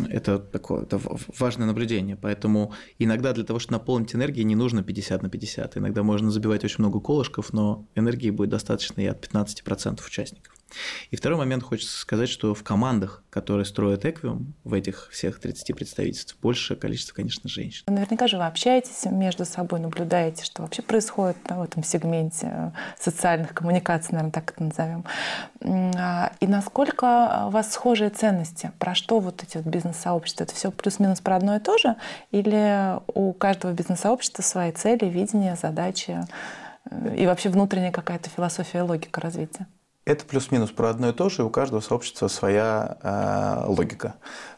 это 0.08 0.38
такое 0.38 0.82
это 0.82 1.00
важное 1.38 1.66
наблюдение. 1.66 2.16
Поэтому 2.16 2.72
иногда 2.98 3.32
для 3.32 3.44
того, 3.44 3.58
чтобы 3.58 3.78
наполнить 3.78 4.14
энергией, 4.14 4.44
не 4.44 4.54
нужно 4.54 4.82
50 4.82 5.22
на 5.22 5.28
50. 5.28 5.76
Иногда 5.76 6.02
можно 6.02 6.30
забивать 6.30 6.64
очень 6.64 6.76
много 6.80 7.00
колышков, 7.00 7.52
но 7.52 7.86
энергии 7.94 8.30
будет 8.30 8.50
достаточно 8.50 9.00
и 9.00 9.06
от 9.06 9.24
15% 9.24 10.04
участников. 10.04 10.57
И 11.10 11.16
второй 11.16 11.38
момент 11.38 11.62
хочется 11.62 11.98
сказать, 11.98 12.28
что 12.28 12.54
в 12.54 12.62
командах, 12.62 13.22
которые 13.30 13.64
строят 13.64 14.04
Эквиум, 14.04 14.54
в 14.64 14.74
этих 14.74 15.08
всех 15.10 15.40
30 15.40 15.74
представительств, 15.74 16.36
большее 16.40 16.76
количество, 16.76 17.14
конечно, 17.14 17.48
женщин. 17.48 17.84
Наверняка 17.86 18.26
же 18.26 18.36
вы 18.36 18.46
общаетесь 18.46 19.04
между 19.10 19.44
собой, 19.44 19.80
наблюдаете, 19.80 20.44
что 20.44 20.62
вообще 20.62 20.82
происходит 20.82 21.36
да, 21.48 21.56
в 21.56 21.62
этом 21.62 21.82
сегменте 21.82 22.50
э, 22.50 22.70
социальных 22.98 23.54
коммуникаций, 23.54 24.12
наверное, 24.12 24.32
так 24.32 24.52
это 24.52 24.62
назовем. 24.62 25.04
А, 25.60 26.32
и 26.40 26.46
насколько 26.46 27.46
у 27.46 27.50
вас 27.50 27.72
схожие 27.72 28.10
ценности? 28.10 28.72
Про 28.78 28.94
что 28.94 29.20
вот 29.20 29.42
эти 29.42 29.56
вот 29.56 29.66
бизнес-сообщества? 29.66 30.44
Это 30.44 30.54
все 30.54 30.70
плюс-минус 30.70 31.20
про 31.20 31.36
одно 31.36 31.56
и 31.56 31.60
то 31.60 31.78
же? 31.78 31.96
Или 32.30 32.98
у 33.14 33.32
каждого 33.32 33.72
бизнес-сообщества 33.72 34.42
свои 34.42 34.72
цели, 34.72 35.06
видения, 35.06 35.56
задачи 35.56 36.20
э, 36.90 37.16
и 37.16 37.26
вообще 37.26 37.48
внутренняя 37.48 37.92
какая-то 37.92 38.30
философия 38.30 38.78
и 38.78 38.82
логика 38.82 39.20
развития? 39.20 39.66
Это 40.08 40.24
плюс-минус 40.24 40.70
про 40.70 40.88
одно 40.88 41.10
и 41.10 41.12
то 41.12 41.28
же, 41.28 41.42
и 41.42 41.44
у 41.44 41.50
каждого 41.50 41.82
сообщества 41.82 42.28
своя 42.28 42.96
э, 43.02 43.64
логика. 43.66 44.14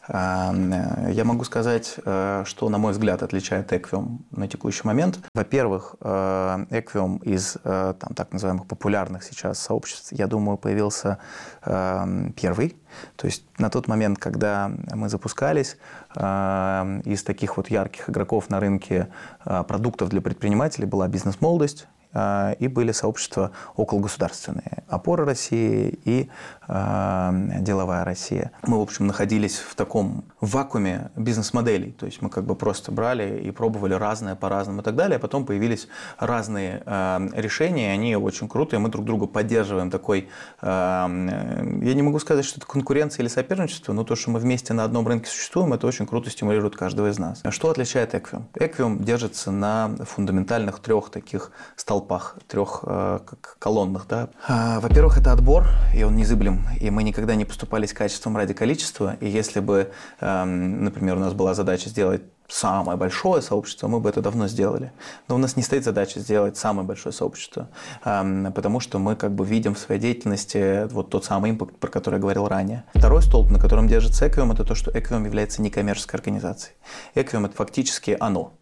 Я 0.07 1.23
могу 1.25 1.43
сказать, 1.43 1.95
что, 1.95 2.69
на 2.69 2.77
мой 2.77 2.93
взгляд, 2.93 3.21
отличает 3.21 3.71
Equium 3.71 4.19
на 4.31 4.47
текущий 4.47 4.81
момент. 4.85 5.19
Во-первых, 5.33 5.95
Equium 6.01 7.23
из 7.23 7.57
там, 7.63 8.15
так 8.15 8.33
называемых 8.33 8.65
популярных 8.65 9.23
сейчас 9.23 9.59
сообществ, 9.59 10.11
я 10.11 10.27
думаю, 10.27 10.57
появился 10.57 11.19
первый. 11.63 12.77
То 13.15 13.27
есть 13.27 13.43
на 13.57 13.69
тот 13.69 13.87
момент, 13.87 14.17
когда 14.19 14.71
мы 14.93 15.07
запускались, 15.07 15.77
из 16.15 17.23
таких 17.23 17.57
вот 17.57 17.69
ярких 17.69 18.09
игроков 18.09 18.49
на 18.49 18.59
рынке 18.59 19.09
продуктов 19.43 20.09
для 20.09 20.21
предпринимателей 20.21 20.87
была 20.87 21.07
бизнес-молодость, 21.07 21.87
и 22.13 22.67
были 22.67 22.91
сообщества 22.91 23.51
окологосударственные. 23.77 24.83
Опора 24.89 25.25
России 25.25 25.97
и 26.03 26.29
э, 26.67 27.29
деловая 27.61 28.03
Россия. 28.03 28.51
Мы, 28.63 28.77
в 28.77 28.81
общем, 28.81 29.07
находились 29.07 29.59
в 29.59 29.75
таком 29.75 30.25
вакууме 30.41 31.09
бизнес-моделей. 31.15 31.93
То 31.93 32.05
есть 32.05 32.21
мы 32.21 32.29
как 32.29 32.43
бы 32.43 32.55
просто 32.55 32.91
брали 32.91 33.39
и 33.39 33.51
пробовали 33.51 33.93
разное 33.93 34.35
по-разному 34.35 34.81
и 34.81 34.83
так 34.83 34.95
далее. 34.97 35.15
А 35.15 35.19
потом 35.19 35.45
появились 35.45 35.87
разные 36.19 36.83
э, 36.85 37.29
решения, 37.33 37.93
они 37.93 38.17
очень 38.17 38.49
крутые. 38.49 38.81
Мы 38.81 38.89
друг 38.89 39.05
друга 39.05 39.27
поддерживаем 39.27 39.89
такой... 39.89 40.27
Я 40.61 41.07
не 41.07 42.01
могу 42.01 42.19
сказать, 42.19 42.43
что 42.43 42.59
это 42.59 42.67
конкуренция 42.67 43.23
или 43.23 43.29
соперничество, 43.29 43.93
но 43.93 44.03
то, 44.03 44.15
что 44.15 44.31
мы 44.31 44.39
вместе 44.39 44.73
на 44.73 44.83
одном 44.83 45.07
рынке 45.07 45.29
существуем, 45.29 45.73
это 45.73 45.87
очень 45.87 46.05
круто 46.05 46.29
стимулирует 46.29 46.75
каждого 46.75 47.09
из 47.09 47.17
нас. 47.19 47.41
Что 47.49 47.69
отличает 47.69 48.13
Equium? 48.13 48.43
Equium 48.53 49.01
держится 49.01 49.51
на 49.51 49.95
фундаментальных 50.05 50.79
трех 50.79 51.09
таких 51.09 51.51
столбах 51.75 52.00
столпах, 52.01 52.35
трех 52.47 52.83
э, 52.83 53.19
колоннах. 53.59 54.05
Да. 54.09 54.29
А, 54.47 54.79
во-первых, 54.79 55.17
это 55.17 55.31
отбор, 55.31 55.67
и 55.95 56.03
он 56.03 56.15
незыблем. 56.15 56.67
И 56.79 56.89
мы 56.89 57.03
никогда 57.03 57.35
не 57.35 57.45
поступали 57.45 57.85
с 57.85 57.93
качеством 57.93 58.37
ради 58.37 58.53
количества. 58.53 59.17
И 59.21 59.27
если 59.27 59.59
бы, 59.59 59.91
э, 60.19 60.43
например, 60.43 61.17
у 61.17 61.19
нас 61.19 61.33
была 61.33 61.53
задача 61.53 61.89
сделать 61.89 62.23
самое 62.47 62.97
большое 62.97 63.41
сообщество, 63.41 63.87
мы 63.87 63.99
бы 63.99 64.09
это 64.09 64.21
давно 64.21 64.47
сделали. 64.47 64.91
Но 65.27 65.35
у 65.35 65.37
нас 65.37 65.55
не 65.55 65.63
стоит 65.63 65.85
задача 65.85 66.19
сделать 66.19 66.57
самое 66.57 66.85
большое 66.85 67.13
сообщество, 67.13 67.69
э, 68.03 68.51
потому 68.53 68.79
что 68.79 68.99
мы 68.99 69.15
как 69.15 69.31
бы 69.31 69.45
видим 69.45 69.75
в 69.75 69.79
своей 69.79 70.01
деятельности 70.01 70.87
вот 70.91 71.09
тот 71.09 71.23
самый 71.23 71.51
импакт, 71.51 71.75
про 71.77 71.89
который 71.89 72.15
я 72.15 72.21
говорил 72.21 72.47
ранее. 72.47 72.83
Второй 72.95 73.21
столб, 73.21 73.51
на 73.51 73.59
котором 73.59 73.87
держится 73.87 74.25
Equium, 74.25 74.53
это 74.53 74.63
то, 74.63 74.75
что 74.75 74.91
Equium 74.91 75.25
является 75.25 75.61
некоммерческой 75.61 76.19
организацией. 76.19 76.73
Equium– 77.15 77.45
это 77.47 77.55
фактически 77.55 78.17
оно. 78.19 78.53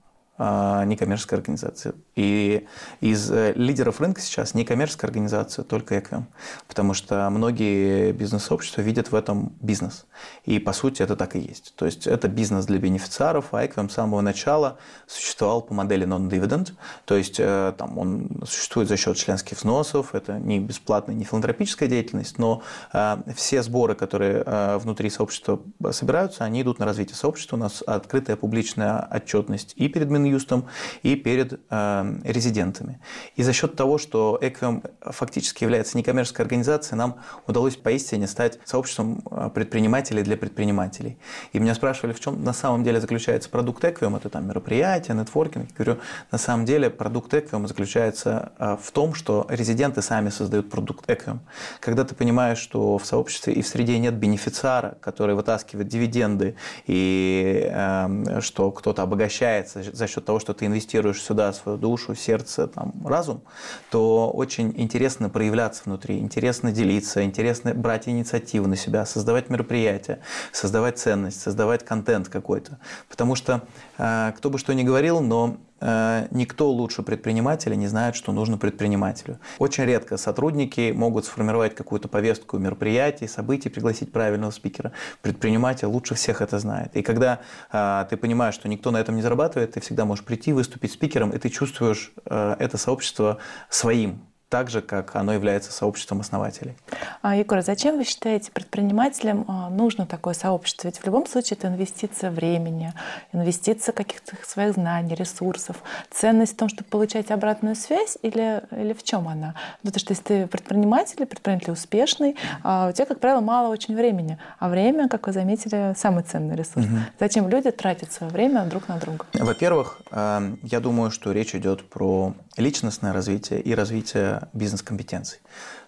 А, 0.42 0.86
некоммерческая 0.86 1.38
организация. 1.38 1.96
И 2.16 2.66
из 3.02 3.30
э, 3.30 3.52
лидеров 3.58 4.00
рынка 4.00 4.22
сейчас 4.22 4.54
некоммерческая 4.54 5.10
организация, 5.10 5.66
только 5.66 5.98
Equium. 5.98 6.24
Потому 6.66 6.94
что 6.94 7.30
многие 7.30 8.14
бизнес-сообщества 8.14 8.80
видят 8.80 9.12
в 9.12 9.16
этом 9.16 9.52
бизнес. 9.60 10.06
И 10.46 10.60
по 10.60 10.72
сути 10.72 11.02
это 11.02 11.18
так 11.18 11.36
и 11.36 11.40
есть. 11.40 11.74
То 11.76 11.86
есть 11.86 12.08
это 12.08 12.30
бизнес 12.30 12.66
для 12.68 12.78
бенефициаров, 12.78 13.48
а 13.52 13.66
Equium 13.66 13.90
с 13.90 13.96
самого 13.96 14.22
начала 14.22 14.78
существовал 15.08 15.62
по 15.62 15.74
модели 15.74 16.08
non-dividend. 16.08 16.72
То 17.04 17.16
есть 17.16 17.36
э, 17.38 17.74
там, 17.78 17.98
он 17.98 18.42
существует 18.48 18.88
за 18.88 18.96
счет 18.96 19.18
членских 19.18 19.58
взносов, 19.58 20.16
это 20.16 20.40
не 20.40 20.62
бесплатная, 20.62 21.16
не 21.16 21.26
филантропическая 21.26 21.90
деятельность, 21.90 22.38
но 22.38 22.64
э, 22.94 23.18
все 23.36 23.62
сборы, 23.62 23.94
которые 23.94 24.46
внутри 24.78 25.10
сообщества 25.10 25.60
собираются, 25.92 26.46
они 26.46 26.62
идут 26.62 26.80
на 26.80 26.86
развитие 26.86 27.18
сообщества. 27.18 27.58
У 27.58 27.60
нас 27.60 27.84
открытая 27.86 28.38
публичная 28.38 29.06
отчетность 29.12 29.74
и 29.76 29.90
перед 29.90 30.10
Минюстом, 30.10 30.29
Минюстом 30.30 30.66
и 31.04 31.16
перед 31.16 31.60
э, 31.70 32.16
резидентами. 32.24 33.00
И 33.36 33.44
за 33.44 33.54
счет 33.54 33.76
того, 33.76 33.98
что 33.98 34.38
Эквиум 34.42 34.84
фактически 35.02 35.64
является 35.64 35.98
некоммерческой 35.98 36.46
организацией, 36.46 36.98
нам 36.98 37.16
удалось 37.48 37.76
поистине 37.76 38.28
стать 38.28 38.60
сообществом 38.66 39.24
э, 39.32 39.50
предпринимателей 39.54 40.24
для 40.24 40.38
предпринимателей. 40.38 41.18
И 41.54 41.60
меня 41.60 41.76
спрашивали, 41.76 42.14
в 42.14 42.20
чем 42.20 42.44
на 42.44 42.54
самом 42.54 42.84
деле 42.84 43.02
заключается 43.02 43.50
продукт 43.50 43.84
Эквиум, 43.84 44.16
это 44.16 44.30
там 44.30 44.48
мероприятия, 44.48 45.14
нетворкинг. 45.14 45.70
Я 45.70 45.76
говорю, 45.86 46.02
на 46.32 46.38
самом 46.38 46.66
деле 46.66 46.90
продукт 46.90 47.34
Эквиум 47.34 47.68
заключается 47.68 48.52
э, 48.60 48.78
в 48.82 48.92
том, 48.92 49.14
что 49.14 49.46
резиденты 49.50 50.02
сами 50.02 50.30
создают 50.30 50.70
продукт 50.70 51.10
Эквиум. 51.10 51.40
Когда 51.80 52.04
ты 52.04 52.16
понимаешь, 52.16 52.60
что 52.60 52.98
в 52.98 53.06
сообществе 53.06 53.54
и 53.54 53.62
в 53.62 53.68
среде 53.68 53.98
нет 54.00 54.14
бенефициара, 54.14 54.98
который 55.02 55.36
вытаскивает 55.36 55.88
дивиденды, 55.88 56.56
и 56.86 57.70
э, 57.72 58.42
что 58.42 58.72
кто-то 58.72 59.02
обогащается 59.02 59.84
за 59.84 60.08
счет 60.08 60.19
счет 60.20 60.26
того, 60.26 60.40
что 60.40 60.54
ты 60.54 60.66
инвестируешь 60.66 61.22
сюда 61.22 61.54
свою 61.54 61.78
душу, 61.78 62.16
сердце, 62.16 62.68
там, 62.68 62.94
разум, 63.06 63.42
то 63.90 64.30
очень 64.32 64.74
интересно 64.78 65.30
проявляться 65.30 65.84
внутри, 65.86 66.20
интересно 66.20 66.72
делиться, 66.72 67.24
интересно 67.24 67.74
брать 67.74 68.08
инициативу 68.08 68.68
на 68.68 68.76
себя, 68.76 69.06
создавать 69.06 69.50
мероприятия, 69.50 70.20
создавать 70.52 71.00
ценность, 71.00 71.42
создавать 71.42 71.86
контент 71.86 72.30
какой-то. 72.30 72.78
Потому 73.10 73.36
что, 73.36 73.62
э, 73.98 74.34
кто 74.38 74.50
бы 74.50 74.58
что 74.58 74.74
ни 74.74 74.84
говорил, 74.84 75.22
но 75.22 75.58
никто 75.82 76.70
лучше 76.72 77.04
предпринимателя 77.04 77.76
не 77.76 77.88
знает, 77.88 78.16
что 78.16 78.32
нужно 78.32 78.58
предпринимателю. 78.58 79.40
Очень 79.58 79.86
редко 79.86 80.18
сотрудники 80.18 80.92
могут 80.92 81.26
сформировать 81.26 81.76
какую-то 81.76 82.08
повестку 82.08 82.58
мероприятий, 82.58 83.28
событий, 83.28 83.70
пригласить 83.70 84.12
правильного 84.12 84.52
спикера. 84.52 84.92
Предприниматель 85.22 85.88
лучше 85.88 86.16
всех 86.16 86.42
это 86.42 86.60
знает. 86.60 86.96
И 86.96 87.02
когда 87.02 87.40
э, 87.72 88.06
ты 88.10 88.18
понимаешь, 88.18 88.56
что 88.56 88.68
никто 88.68 88.92
на 88.92 88.98
этом 88.98 89.16
не 89.16 89.22
зарабатывает, 89.22 89.72
ты 89.74 89.80
всегда 89.82 90.06
можешь 90.06 90.26
прийти, 90.26 90.54
выступить 90.54 90.92
спикером, 90.92 91.32
и 91.32 91.38
ты 91.38 91.50
чувствуешь 91.50 92.12
э, 92.26 92.56
это 92.60 92.78
сообщество 92.78 93.38
своим 93.70 94.29
так 94.50 94.72
же, 94.72 94.82
как 94.82 95.16
оно 95.16 95.34
является 95.34 95.72
сообществом 95.72 96.22
основателей. 96.22 96.76
А, 97.22 97.36
Егор, 97.36 97.62
зачем 97.62 97.98
вы 97.98 98.04
считаете 98.04 98.52
предпринимателям 98.52 99.46
а, 99.48 99.70
нужно 99.70 100.08
такое 100.08 100.34
сообщество? 100.34 100.88
Ведь 100.88 100.98
в 100.98 101.06
любом 101.06 101.28
случае 101.28 101.58
это 101.58 101.68
инвестиция 101.68 102.32
времени, 102.32 102.92
инвестиция 103.32 103.94
каких-то 103.94 104.36
своих 104.44 104.74
знаний, 104.74 105.14
ресурсов. 105.14 105.78
Ценность 106.10 106.54
в 106.54 106.58
том, 106.58 106.68
чтобы 106.68 106.90
получать 106.90 107.30
обратную 107.30 107.76
связь 107.76 108.18
или, 108.24 108.64
или 108.72 108.94
в 108.94 109.04
чем 109.04 109.28
она? 109.28 109.54
Потому 109.84 110.00
что 110.00 110.14
если 110.14 110.24
ты 110.24 110.48
предприниматель, 110.48 111.26
предприниматель 111.28 111.72
успешный, 111.72 112.36
а, 112.64 112.90
у 112.90 112.92
тебя, 112.92 113.06
как 113.06 113.20
правило, 113.20 113.42
мало 113.42 113.70
очень 113.70 113.96
времени. 113.96 114.40
А 114.58 114.68
время, 114.68 115.08
как 115.10 115.28
вы 115.28 115.34
заметили, 115.34 115.94
самый 115.96 116.24
ценный 116.24 116.56
ресурс. 116.56 116.88
Угу. 116.88 116.96
Зачем 117.20 117.48
люди 117.50 117.70
тратят 117.70 118.12
свое 118.12 118.32
время 118.32 118.66
друг 118.66 118.88
на 118.88 118.98
друга? 118.98 119.26
Во-первых, 119.34 120.02
я 120.12 120.80
думаю, 120.80 121.12
что 121.12 121.32
речь 121.32 121.54
идет 121.54 121.88
про 121.88 122.34
личностное 122.58 123.14
развитие 123.14 123.62
и 123.62 123.74
развитие 123.74 124.39
бизнес-компетенций. 124.54 125.40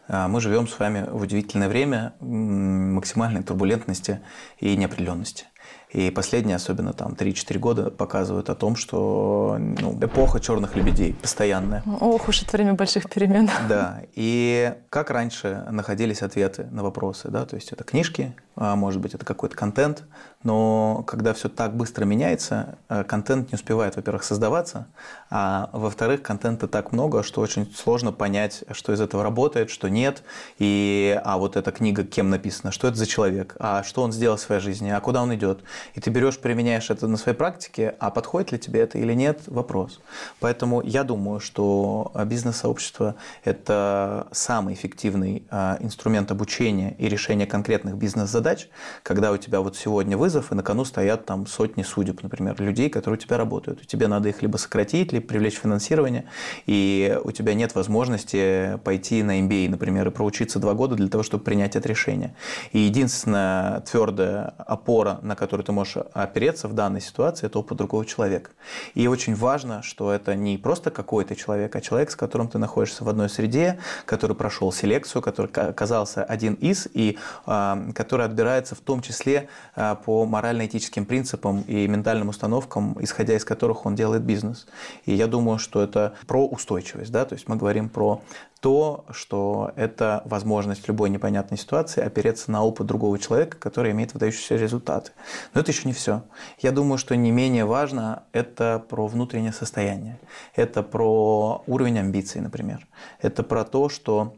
А, 0.08 0.28
мы 0.28 0.42
живем 0.42 0.68
с 0.68 0.78
вами 0.78 1.06
в 1.10 1.22
удивительное 1.22 1.70
время 1.70 2.14
максимальной 2.20 3.44
турбулентности 3.44 4.22
и 4.60 4.76
неопределенности. 4.76 5.46
И 5.94 6.10
последние, 6.10 6.56
особенно 6.56 6.94
там 6.94 7.14
3-4 7.14 7.60
года, 7.60 7.92
показывают 7.92 8.50
о 8.50 8.56
том, 8.56 8.76
что 8.76 9.58
ну, 9.60 9.98
эпоха 10.02 10.40
черных 10.40 10.76
лебедей 10.76 11.14
постоянная. 11.14 11.84
Ох 12.00 12.30
уж 12.30 12.44
это 12.44 12.58
время 12.58 12.74
больших 12.74 13.10
перемен. 13.10 13.50
Да. 13.70 14.02
И 14.16 14.74
как 14.90 15.12
раньше 15.12 15.66
находились 15.70 16.22
ответы 16.22 16.68
на 16.72 16.84
вопросы, 16.84 17.30
да, 17.30 17.46
то 17.46 17.56
есть 17.56 17.72
это 17.72 17.84
книжки, 17.84 18.34
а, 18.56 18.76
может 18.76 19.02
быть, 19.02 19.14
это 19.14 19.26
какой-то 19.26 19.56
контент, 19.56 20.04
но 20.44 21.04
когда 21.08 21.34
все 21.34 21.48
так 21.48 21.76
быстро 21.76 22.06
меняется, 22.06 22.78
э, 22.90 23.04
контент 23.04 23.52
не 23.52 23.56
успевает, 23.56 23.96
во-первых, 23.96 24.24
создаваться, 24.24 24.88
а 25.30 25.70
во-вторых, 25.72 26.22
контента 26.22 26.68
так 26.68 26.92
много, 26.92 27.24
что 27.24 27.42
очень 27.42 27.72
сложно 27.74 28.12
понять, 28.12 28.64
что 28.72 28.92
из 28.94 29.00
этого 29.00 29.24
работает, 29.24 29.70
что 29.70 29.88
нет, 29.88 30.24
и 30.60 31.20
а 31.24 31.38
вот 31.38 31.56
эта 31.56 31.72
книга 31.72 32.04
кем 32.04 32.30
написана, 32.30 32.72
что 32.72 32.88
это 32.88 32.98
за 32.98 33.08
человек, 33.08 33.56
а 33.60 33.84
что 33.84 34.02
он 34.02 34.12
сделал 34.12 34.38
в 34.38 34.42
своей 34.42 34.62
жизни, 34.62 34.90
а 34.90 35.00
куда 35.00 35.22
он 35.24 35.34
идет. 35.34 35.62
И 35.96 36.02
ты 36.02 36.10
берешь, 36.10 36.38
применяешь 36.40 36.90
это 36.90 37.08
на 37.08 37.18
своей 37.18 37.38
практике, 37.38 37.96
а 38.00 38.10
подходит 38.12 38.52
ли 38.52 38.60
тебе 38.60 38.82
это 38.82 38.98
или 38.98 39.14
нет, 39.14 39.42
вопрос. 39.48 40.02
Поэтому 40.40 40.82
я 40.82 41.04
думаю, 41.04 41.40
что 41.40 42.12
бизнес-сообщество– 42.26 43.16
это 43.44 44.28
самый 44.32 44.74
эффективный 44.74 45.44
а, 45.50 45.78
инструмент 45.80 46.32
обучения 46.32 46.96
и 46.98 47.08
решения 47.08 47.46
конкретных 47.46 47.96
бизнес-задач, 47.96 48.42
задач, 48.42 48.70
когда 49.04 49.32
у 49.32 49.38
тебя 49.38 49.62
вот 49.62 49.78
сегодня 49.78 50.18
вызов, 50.18 50.52
и 50.52 50.56
на 50.56 50.64
кону 50.64 50.86
стоят 50.86 51.26
там 51.26 51.46
сотни 51.48 51.84
судеб, 51.84 52.24
например, 52.24 52.60
людей, 52.62 52.90
которые 52.90 53.18
у 53.18 53.22
тебя 53.22 53.38
работают. 53.38 53.84
И 53.84 53.86
тебе 53.86 54.08
надо 54.08 54.30
их 54.30 54.42
либо 54.42 54.58
сократить, 54.58 55.14
либо 55.14 55.28
привлечь 55.28 55.60
финансирование, 55.60 56.26
и 56.66 57.18
у 57.24 57.32
тебя 57.32 57.54
нет 57.54 57.76
возможности 57.76 58.80
пойти 58.84 59.24
на 59.24 59.40
MBA, 59.40 59.70
например, 59.70 60.08
и 60.08 60.12
проучиться 60.12 60.60
два 60.60 60.74
года 60.74 60.96
для 60.96 61.08
того, 61.08 61.24
чтобы 61.24 61.44
принять 61.44 61.76
это 61.76 61.88
решение. 61.88 62.36
И 62.72 62.80
единственная 62.80 63.82
твердая 63.82 64.54
опора, 64.58 65.20
на 65.22 65.36
которую 65.36 65.66
ты 65.66 65.71
ты 65.72 65.74
можешь 65.74 65.98
опереться 66.14 66.68
в 66.68 66.74
данной 66.74 67.00
ситуации, 67.00 67.48
это 67.48 67.60
опыт 67.60 67.78
другого 67.78 68.06
человека. 68.06 68.52
И 68.94 69.08
очень 69.08 69.36
важно, 69.36 69.82
что 69.82 70.12
это 70.12 70.36
не 70.36 70.58
просто 70.58 70.92
какой-то 70.92 71.36
человек, 71.36 71.74
а 71.76 71.82
человек, 71.82 72.12
с 72.12 72.16
которым 72.16 72.50
ты 72.50 72.58
находишься 72.58 73.06
в 73.06 73.10
одной 73.10 73.30
среде, 73.30 73.80
который 74.06 74.36
прошел 74.36 74.74
селекцию, 74.74 75.22
который 75.22 75.50
оказался 75.50 76.24
один 76.24 76.56
из, 76.56 76.90
и 76.94 77.18
э, 77.48 77.92
который 77.96 78.26
отбирается 78.26 78.76
в 78.76 78.80
том 78.80 79.02
числе 79.02 79.48
э, 79.76 79.96
по 80.06 80.26
морально-этическим 80.26 81.06
принципам 81.06 81.62
и 81.62 81.88
ментальным 81.88 82.28
установкам, 82.28 82.98
исходя 83.00 83.36
из 83.36 83.46
которых 83.46 83.86
он 83.86 83.96
делает 83.96 84.24
бизнес. 84.24 84.68
И 85.06 85.14
я 85.14 85.28
думаю, 85.28 85.58
что 85.58 85.82
это 85.82 86.16
про 86.28 86.46
устойчивость. 86.46 87.12
Да? 87.12 87.24
То 87.24 87.36
есть 87.36 87.48
мы 87.48 87.56
говорим 87.56 87.88
про 87.88 88.22
то, 88.62 89.06
что 89.10 89.74
это 89.76 90.22
возможность 90.26 90.84
в 90.84 90.88
любой 90.88 91.10
непонятной 91.10 91.58
ситуации 91.58 92.02
опереться 92.02 92.52
на 92.52 92.64
опыт 92.64 92.86
другого 92.86 93.18
человека, 93.18 93.58
который 93.58 93.92
имеет 93.92 94.14
выдающиеся 94.14 94.56
результаты. 94.56 95.12
Но 95.54 95.61
это 95.62 95.72
еще 95.72 95.84
не 95.86 95.94
все. 95.94 96.24
Я 96.60 96.72
думаю, 96.72 96.98
что 96.98 97.16
не 97.16 97.32
менее 97.32 97.66
важно 97.66 98.24
это 98.34 98.84
про 98.90 99.08
внутреннее 99.08 99.54
состояние. 99.54 100.20
Это 100.56 100.84
про 100.84 101.64
уровень 101.68 102.00
амбиций, 102.00 102.42
например. 102.42 102.88
Это 103.22 103.44
про 103.44 103.64
то, 103.64 103.90
что 103.90 104.36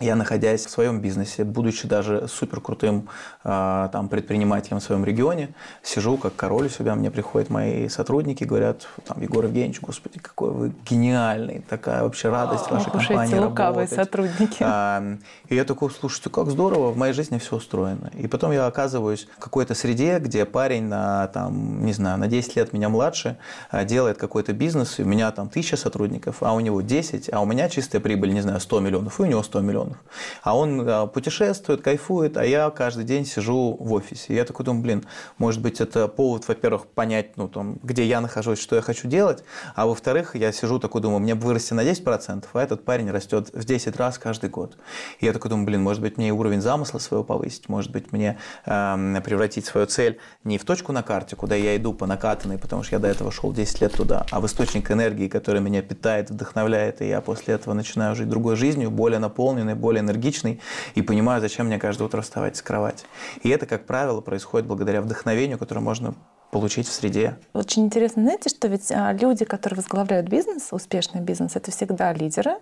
я, 0.00 0.16
находясь 0.16 0.66
в 0.66 0.70
своем 0.70 1.00
бизнесе, 1.00 1.44
будучи 1.44 1.88
даже 1.88 2.28
супер 2.28 2.60
крутым 2.60 3.08
э, 3.44 3.88
там, 3.92 4.08
предпринимателем 4.08 4.80
в 4.80 4.82
своем 4.82 5.04
регионе, 5.04 5.50
сижу 5.82 6.16
как 6.16 6.36
король 6.36 6.66
у 6.66 6.68
себя, 6.68 6.94
мне 6.94 7.10
приходят 7.10 7.50
мои 7.50 7.88
сотрудники, 7.88 8.44
говорят, 8.44 8.86
там, 9.06 9.20
Егор 9.20 9.44
Евгеньевич, 9.44 9.80
господи, 9.80 10.18
какой 10.18 10.50
вы 10.50 10.72
гениальный, 10.88 11.64
такая 11.68 12.02
вообще 12.02 12.28
радость 12.28 12.64
Ох, 12.66 12.72
вашей 12.72 12.90
компании 12.92 13.34
эти 13.34 13.40
работать. 13.40 13.90
сотрудники. 13.90 14.58
А, 14.60 15.16
и 15.48 15.54
я 15.54 15.64
такой, 15.64 15.90
слушайте, 15.90 16.30
как 16.30 16.50
здорово, 16.50 16.90
в 16.90 16.96
моей 16.96 17.12
жизни 17.12 17.38
все 17.38 17.56
устроено. 17.56 18.10
И 18.14 18.26
потом 18.28 18.52
я 18.52 18.66
оказываюсь 18.66 19.28
в 19.36 19.40
какой-то 19.40 19.74
среде, 19.74 20.18
где 20.18 20.44
парень 20.44 20.84
на, 20.84 21.28
там, 21.28 21.84
не 21.84 21.92
знаю, 21.92 22.18
на 22.18 22.28
10 22.28 22.56
лет 22.56 22.72
меня 22.72 22.88
младше, 22.88 23.36
а, 23.70 23.84
делает 23.84 24.18
какой-то 24.18 24.52
бизнес, 24.52 24.98
и 24.98 25.02
у 25.02 25.06
меня 25.06 25.30
там 25.32 25.48
тысяча 25.48 25.76
сотрудников, 25.76 26.36
а 26.42 26.54
у 26.54 26.60
него 26.60 26.80
10, 26.80 27.30
а 27.32 27.40
у 27.40 27.46
меня 27.46 27.68
чистая 27.68 28.00
прибыль, 28.00 28.32
не 28.32 28.40
знаю, 28.40 28.60
100 28.60 28.80
миллионов, 28.80 29.18
и 29.18 29.22
у 29.22 29.26
него 29.26 29.42
100 29.42 29.60
миллионов 29.60 29.87
миллионов. 29.88 29.98
А 30.42 30.56
он 30.56 31.10
путешествует, 31.10 31.82
кайфует, 31.82 32.36
а 32.36 32.44
я 32.44 32.70
каждый 32.70 33.04
день 33.04 33.24
сижу 33.24 33.76
в 33.78 33.92
офисе. 33.92 34.34
Я 34.34 34.44
такой 34.44 34.64
думаю, 34.64 34.82
блин, 34.82 35.06
может 35.38 35.60
быть, 35.60 35.80
это 35.80 36.08
повод, 36.08 36.46
во-первых, 36.48 36.86
понять, 36.86 37.36
ну, 37.36 37.48
там, 37.48 37.78
где 37.82 38.04
я 38.04 38.20
нахожусь, 38.20 38.60
что 38.60 38.76
я 38.76 38.82
хочу 38.82 39.08
делать, 39.08 39.44
а 39.74 39.86
во-вторых, 39.86 40.36
я 40.36 40.52
сижу 40.52 40.78
такой 40.78 41.00
думаю, 41.00 41.20
мне 41.20 41.34
бы 41.34 41.46
вырасти 41.46 41.74
на 41.74 41.82
10%, 41.84 42.44
а 42.52 42.62
этот 42.62 42.84
парень 42.84 43.10
растет 43.10 43.50
в 43.52 43.64
10 43.64 43.96
раз 43.96 44.18
каждый 44.18 44.50
год. 44.50 44.76
И 45.20 45.26
я 45.26 45.32
такой 45.32 45.50
думаю, 45.50 45.66
блин, 45.66 45.82
может 45.82 46.02
быть, 46.02 46.16
мне 46.16 46.32
уровень 46.32 46.60
замысла 46.60 46.98
своего 46.98 47.24
повысить, 47.24 47.68
может 47.68 47.90
быть, 47.90 48.12
мне 48.12 48.38
э, 48.66 49.20
превратить 49.24 49.66
свою 49.66 49.86
цель 49.86 50.18
не 50.44 50.58
в 50.58 50.64
точку 50.64 50.92
на 50.92 51.02
карте, 51.02 51.36
куда 51.36 51.54
я 51.54 51.76
иду 51.76 51.92
по 51.92 52.06
накатанной, 52.06 52.58
потому 52.58 52.82
что 52.82 52.96
я 52.96 52.98
до 52.98 53.08
этого 53.08 53.30
шел 53.32 53.52
10 53.52 53.80
лет 53.80 53.92
туда, 53.92 54.26
а 54.30 54.40
в 54.40 54.46
источник 54.46 54.90
энергии, 54.90 55.28
который 55.28 55.60
меня 55.60 55.82
питает, 55.82 56.30
вдохновляет, 56.30 57.02
и 57.02 57.08
я 57.08 57.20
после 57.20 57.54
этого 57.54 57.74
начинаю 57.74 58.14
жить 58.14 58.28
другой 58.28 58.56
жизнью, 58.56 58.90
более 58.90 59.18
наполненной, 59.18 59.74
более 59.78 60.00
энергичный 60.00 60.60
и 60.94 61.02
понимаю, 61.02 61.40
зачем 61.40 61.66
мне 61.66 61.78
каждое 61.78 62.04
утро 62.04 62.20
вставать 62.20 62.56
с 62.56 62.62
кровати. 62.62 63.06
И 63.42 63.48
это, 63.48 63.66
как 63.66 63.86
правило, 63.86 64.20
происходит 64.20 64.66
благодаря 64.66 65.00
вдохновению, 65.00 65.58
которое 65.58 65.80
можно 65.80 66.14
получить 66.50 66.88
в 66.88 66.92
среде. 66.92 67.36
Очень 67.52 67.86
интересно, 67.86 68.22
знаете, 68.22 68.48
что 68.48 68.68
ведь 68.68 68.90
а, 68.90 69.12
люди, 69.12 69.44
которые 69.44 69.76
возглавляют 69.76 70.28
бизнес, 70.28 70.68
успешный 70.70 71.20
бизнес, 71.20 71.56
это 71.56 71.70
всегда 71.70 72.12
лидеры, 72.12 72.52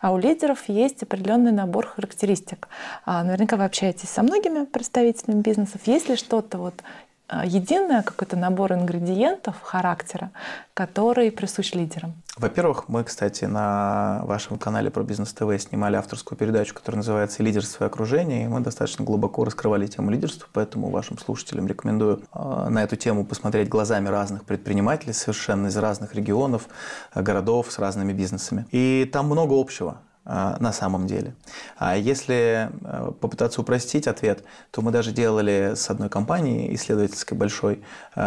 а 0.00 0.12
у 0.12 0.18
лидеров 0.18 0.68
есть 0.68 1.02
определенный 1.02 1.52
набор 1.52 1.86
характеристик. 1.86 2.68
А, 3.04 3.22
наверняка 3.22 3.56
вы 3.56 3.64
общаетесь 3.64 4.08
со 4.08 4.22
многими 4.22 4.64
представителями 4.64 5.42
бизнесов. 5.42 5.80
Есть 5.86 6.08
ли 6.08 6.16
что-то 6.16 6.58
вот 6.58 6.74
единое, 7.44 8.02
какой-то 8.02 8.36
набор 8.36 8.72
ингредиентов 8.72 9.56
характера, 9.62 10.30
который 10.74 11.30
присущ 11.30 11.72
лидерам? 11.72 12.14
Во-первых, 12.36 12.88
мы, 12.88 13.02
кстати, 13.02 13.46
на 13.46 14.20
вашем 14.24 14.58
канале 14.58 14.90
про 14.90 15.02
бизнес 15.02 15.32
ТВ 15.32 15.58
снимали 15.58 15.96
авторскую 15.96 16.38
передачу, 16.38 16.74
которая 16.74 16.98
называется 16.98 17.42
«Лидерство 17.42 17.84
и 17.84 17.86
окружение», 17.86 18.44
и 18.44 18.48
мы 18.48 18.60
достаточно 18.60 19.04
глубоко 19.04 19.44
раскрывали 19.44 19.86
тему 19.86 20.10
лидерства, 20.10 20.46
поэтому 20.52 20.90
вашим 20.90 21.18
слушателям 21.18 21.66
рекомендую 21.66 22.22
а, 22.32 22.68
на 22.68 22.82
эту 22.82 22.96
тему 22.96 23.24
посмотреть 23.24 23.68
глазами 23.68 24.08
разных 24.08 24.44
предпринимателей, 24.44 25.14
совершенно 25.14 25.68
из 25.68 25.76
разных 25.78 26.14
регионов, 26.14 26.68
городов, 27.14 27.72
с 27.72 27.78
разными 27.78 28.12
бизнесами. 28.12 28.66
И 28.70 29.08
там 29.10 29.26
много 29.26 29.58
общего. 29.58 29.98
А, 30.28 30.56
на 30.58 30.72
самом 30.72 31.06
деле. 31.06 31.36
А 31.76 31.96
если 31.96 32.68
э, 32.82 33.12
попытаться 33.20 33.60
упростить 33.60 34.08
ответ, 34.08 34.42
то 34.72 34.82
мы 34.82 34.90
даже 34.90 35.12
делали 35.12 35.74
с 35.76 35.88
одной 35.88 36.08
компанией 36.08 36.74
исследовательской 36.74 37.38
большой 37.38 37.84
э, 38.16 38.20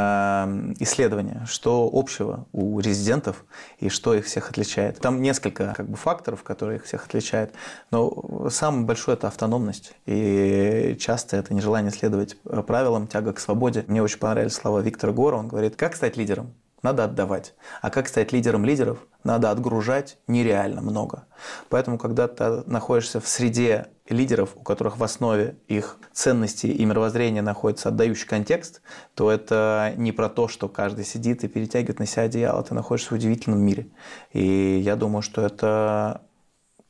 исследование, 0.79 1.45
что 1.45 1.89
общего 1.91 2.45
у 2.53 2.79
резидентов 2.79 3.43
и 3.79 3.89
что 3.89 4.13
их 4.13 4.27
всех 4.27 4.49
отличает. 4.49 4.99
Там 4.99 5.21
несколько 5.21 5.73
как 5.75 5.89
бы, 5.89 5.97
факторов, 5.97 6.41
которые 6.43 6.77
их 6.77 6.85
всех 6.85 7.05
отличают, 7.05 7.51
но 7.91 8.47
самое 8.49 8.85
большое– 8.85 9.17
это 9.17 9.27
автономность. 9.27 9.91
И 10.05 10.95
часто 11.01 11.35
это 11.35 11.53
нежелание 11.53 11.91
следовать 11.91 12.37
э, 12.45 12.63
правилам, 12.63 13.07
тяга 13.07 13.33
к 13.33 13.41
свободе. 13.41 13.83
Мне 13.87 14.01
очень 14.01 14.19
понравились 14.19 14.53
слова 14.53 14.79
Виктора 14.79 15.11
Гора. 15.11 15.37
Он 15.37 15.49
говорит, 15.49 15.75
как 15.75 15.97
стать 15.97 16.15
лидером? 16.15 16.53
Надо 16.81 17.03
отдавать. 17.03 17.55
А 17.81 17.89
как 17.89 18.07
стать 18.07 18.31
лидером 18.31 18.65
лидеров? 18.65 18.99
Надо 19.23 19.51
отгружать 19.51 20.17
нереально 20.27 20.81
много. 20.81 21.25
Поэтому, 21.69 21.97
когда 21.97 22.27
ты 22.27 22.63
находишься 22.65 23.19
в 23.19 23.27
среде 23.27 23.87
лидеров, 24.07 24.51
у 24.55 24.61
которых 24.61 24.97
в 24.97 25.03
основе 25.03 25.57
их 25.67 25.97
ценности 26.13 26.67
и 26.67 26.85
мировоззрения 26.85 27.41
находится 27.41 27.89
отдающий 27.89 28.27
контекст, 28.27 28.81
то 29.15 29.29
это 29.29 29.93
не 29.97 30.11
про 30.11 30.29
то, 30.29 30.47
что 30.47 30.69
каждый 30.69 31.05
сидит 31.05 31.43
и 31.43 31.47
перетягивает 31.47 31.99
на 31.99 32.05
себя 32.05 32.23
одеяло. 32.23 32.63
Ты 32.63 32.73
находишься 32.73 33.09
в 33.09 33.17
удивительном 33.17 33.59
мире. 33.59 33.87
И 34.31 34.79
я 34.83 34.95
думаю, 34.95 35.21
что 35.21 35.41
это 35.41 36.21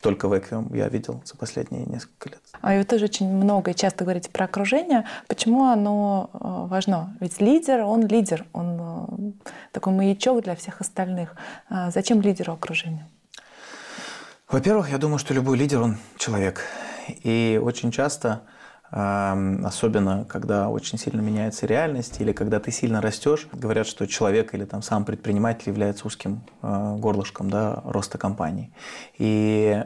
только 0.02 0.28
в 0.28 0.38
Эквиум 0.38 0.74
я 0.74 0.88
видел 0.88 1.22
за 1.26 1.36
последние 1.36 1.86
несколько 1.86 2.30
лет. 2.30 2.40
А 2.62 2.76
вы 2.76 2.84
тоже 2.84 3.06
очень 3.06 3.28
много 3.28 3.72
и 3.72 3.76
часто 3.76 4.04
говорите 4.04 4.30
про 4.30 4.46
окружение. 4.46 5.06
Почему 5.28 5.66
оно 5.66 6.30
э, 6.34 6.38
важно? 6.42 7.16
Ведь 7.20 7.42
лидер, 7.42 7.82
он 7.82 8.08
лидер, 8.08 8.46
он 8.54 8.80
э, 8.80 9.50
такой 9.72 9.94
маячок 9.94 10.44
для 10.44 10.56
всех 10.56 10.80
остальных. 10.82 11.36
А 11.68 11.92
зачем 11.92 12.22
лидеру 12.22 12.54
окружение? 12.54 13.08
Во-первых, 14.50 14.90
я 14.90 14.98
думаю, 14.98 15.20
что 15.20 15.34
любой 15.34 15.58
лидер, 15.58 15.82
он 15.82 15.98
человек. 16.18 16.64
И 17.24 17.60
очень 17.62 17.92
часто 17.92 18.44
особенно 18.92 20.26
когда 20.26 20.70
очень 20.70 20.98
сильно 20.98 21.22
меняется 21.22 21.68
реальность 21.68 22.20
или 22.22 22.32
когда 22.32 22.60
ты 22.60 22.72
сильно 22.72 23.02
растешь. 23.02 23.48
Говорят, 23.54 23.86
что 23.88 24.08
человек 24.08 24.54
или 24.56 24.66
там 24.66 24.82
сам 24.82 25.06
предприниматель 25.06 25.70
является 25.70 26.08
узким 26.08 26.42
э, 26.62 26.96
горлышком 26.98 27.50
да, 27.50 27.82
роста 27.86 28.18
компании. 28.18 28.74
И 29.18 29.84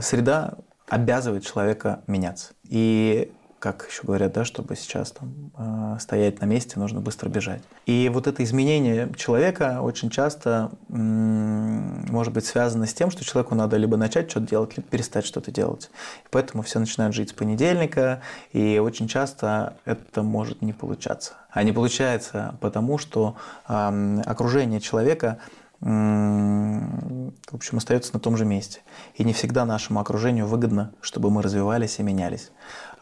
среда 0.00 0.54
обязывает 0.88 1.44
человека 1.44 2.02
меняться. 2.06 2.52
И 2.62 3.32
как 3.72 3.88
еще 3.90 4.02
говорят, 4.04 4.32
да, 4.32 4.44
чтобы 4.44 4.76
сейчас 4.76 5.10
там 5.10 5.50
э, 5.58 5.96
стоять 5.98 6.40
на 6.40 6.44
месте, 6.44 6.78
нужно 6.78 7.00
быстро 7.00 7.28
бежать. 7.28 7.62
И 7.84 8.08
вот 8.12 8.28
это 8.28 8.44
изменение 8.44 9.12
человека 9.16 9.80
очень 9.82 10.08
часто 10.08 10.70
м- 10.88 12.06
может 12.08 12.32
быть 12.32 12.46
связано 12.46 12.86
с 12.86 12.94
тем, 12.94 13.10
что 13.10 13.24
человеку 13.24 13.56
надо 13.56 13.76
либо 13.76 13.96
начать 13.96 14.30
что-то 14.30 14.46
делать, 14.46 14.76
либо 14.76 14.88
перестать 14.88 15.26
что-то 15.26 15.50
делать. 15.50 15.90
И 16.24 16.28
поэтому 16.30 16.62
все 16.62 16.78
начинают 16.78 17.12
жить 17.12 17.30
с 17.30 17.32
понедельника, 17.32 18.20
и 18.52 18.78
очень 18.78 19.08
часто 19.08 19.76
это 19.84 20.22
может 20.22 20.62
не 20.62 20.72
получаться. 20.72 21.32
А 21.50 21.64
не 21.64 21.72
получается 21.72 22.56
потому, 22.60 22.98
что 22.98 23.34
э, 23.68 24.20
окружение 24.26 24.80
человека 24.80 25.38
в 25.80 27.54
общем, 27.54 27.78
остается 27.78 28.12
на 28.14 28.20
том 28.20 28.36
же 28.36 28.44
месте. 28.44 28.80
И 29.14 29.24
не 29.24 29.32
всегда 29.32 29.64
нашему 29.64 30.00
окружению 30.00 30.46
выгодно, 30.46 30.92
чтобы 31.00 31.30
мы 31.30 31.42
развивались 31.42 31.98
и 31.98 32.02
менялись. 32.02 32.50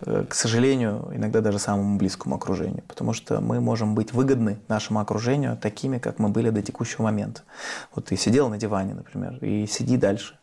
Э, 0.00 0.24
к 0.28 0.34
сожалению, 0.34 1.10
иногда 1.14 1.40
даже 1.40 1.58
самому 1.58 1.98
близкому 1.98 2.37
окружению, 2.37 2.82
потому 2.88 3.12
что 3.12 3.40
мы 3.40 3.60
можем 3.60 3.94
быть 3.94 4.12
выгодны 4.12 4.58
нашему 4.68 5.00
окружению 5.00 5.56
такими, 5.56 5.98
как 5.98 6.18
мы 6.18 6.28
были 6.28 6.50
до 6.50 6.62
текущего 6.62 7.02
момента. 7.04 7.42
Вот 7.94 8.06
ты 8.06 8.16
сидел 8.16 8.48
на 8.48 8.58
диване, 8.58 8.94
например, 8.94 9.38
и 9.40 9.66
сиди 9.66 9.96
дальше. 9.96 10.37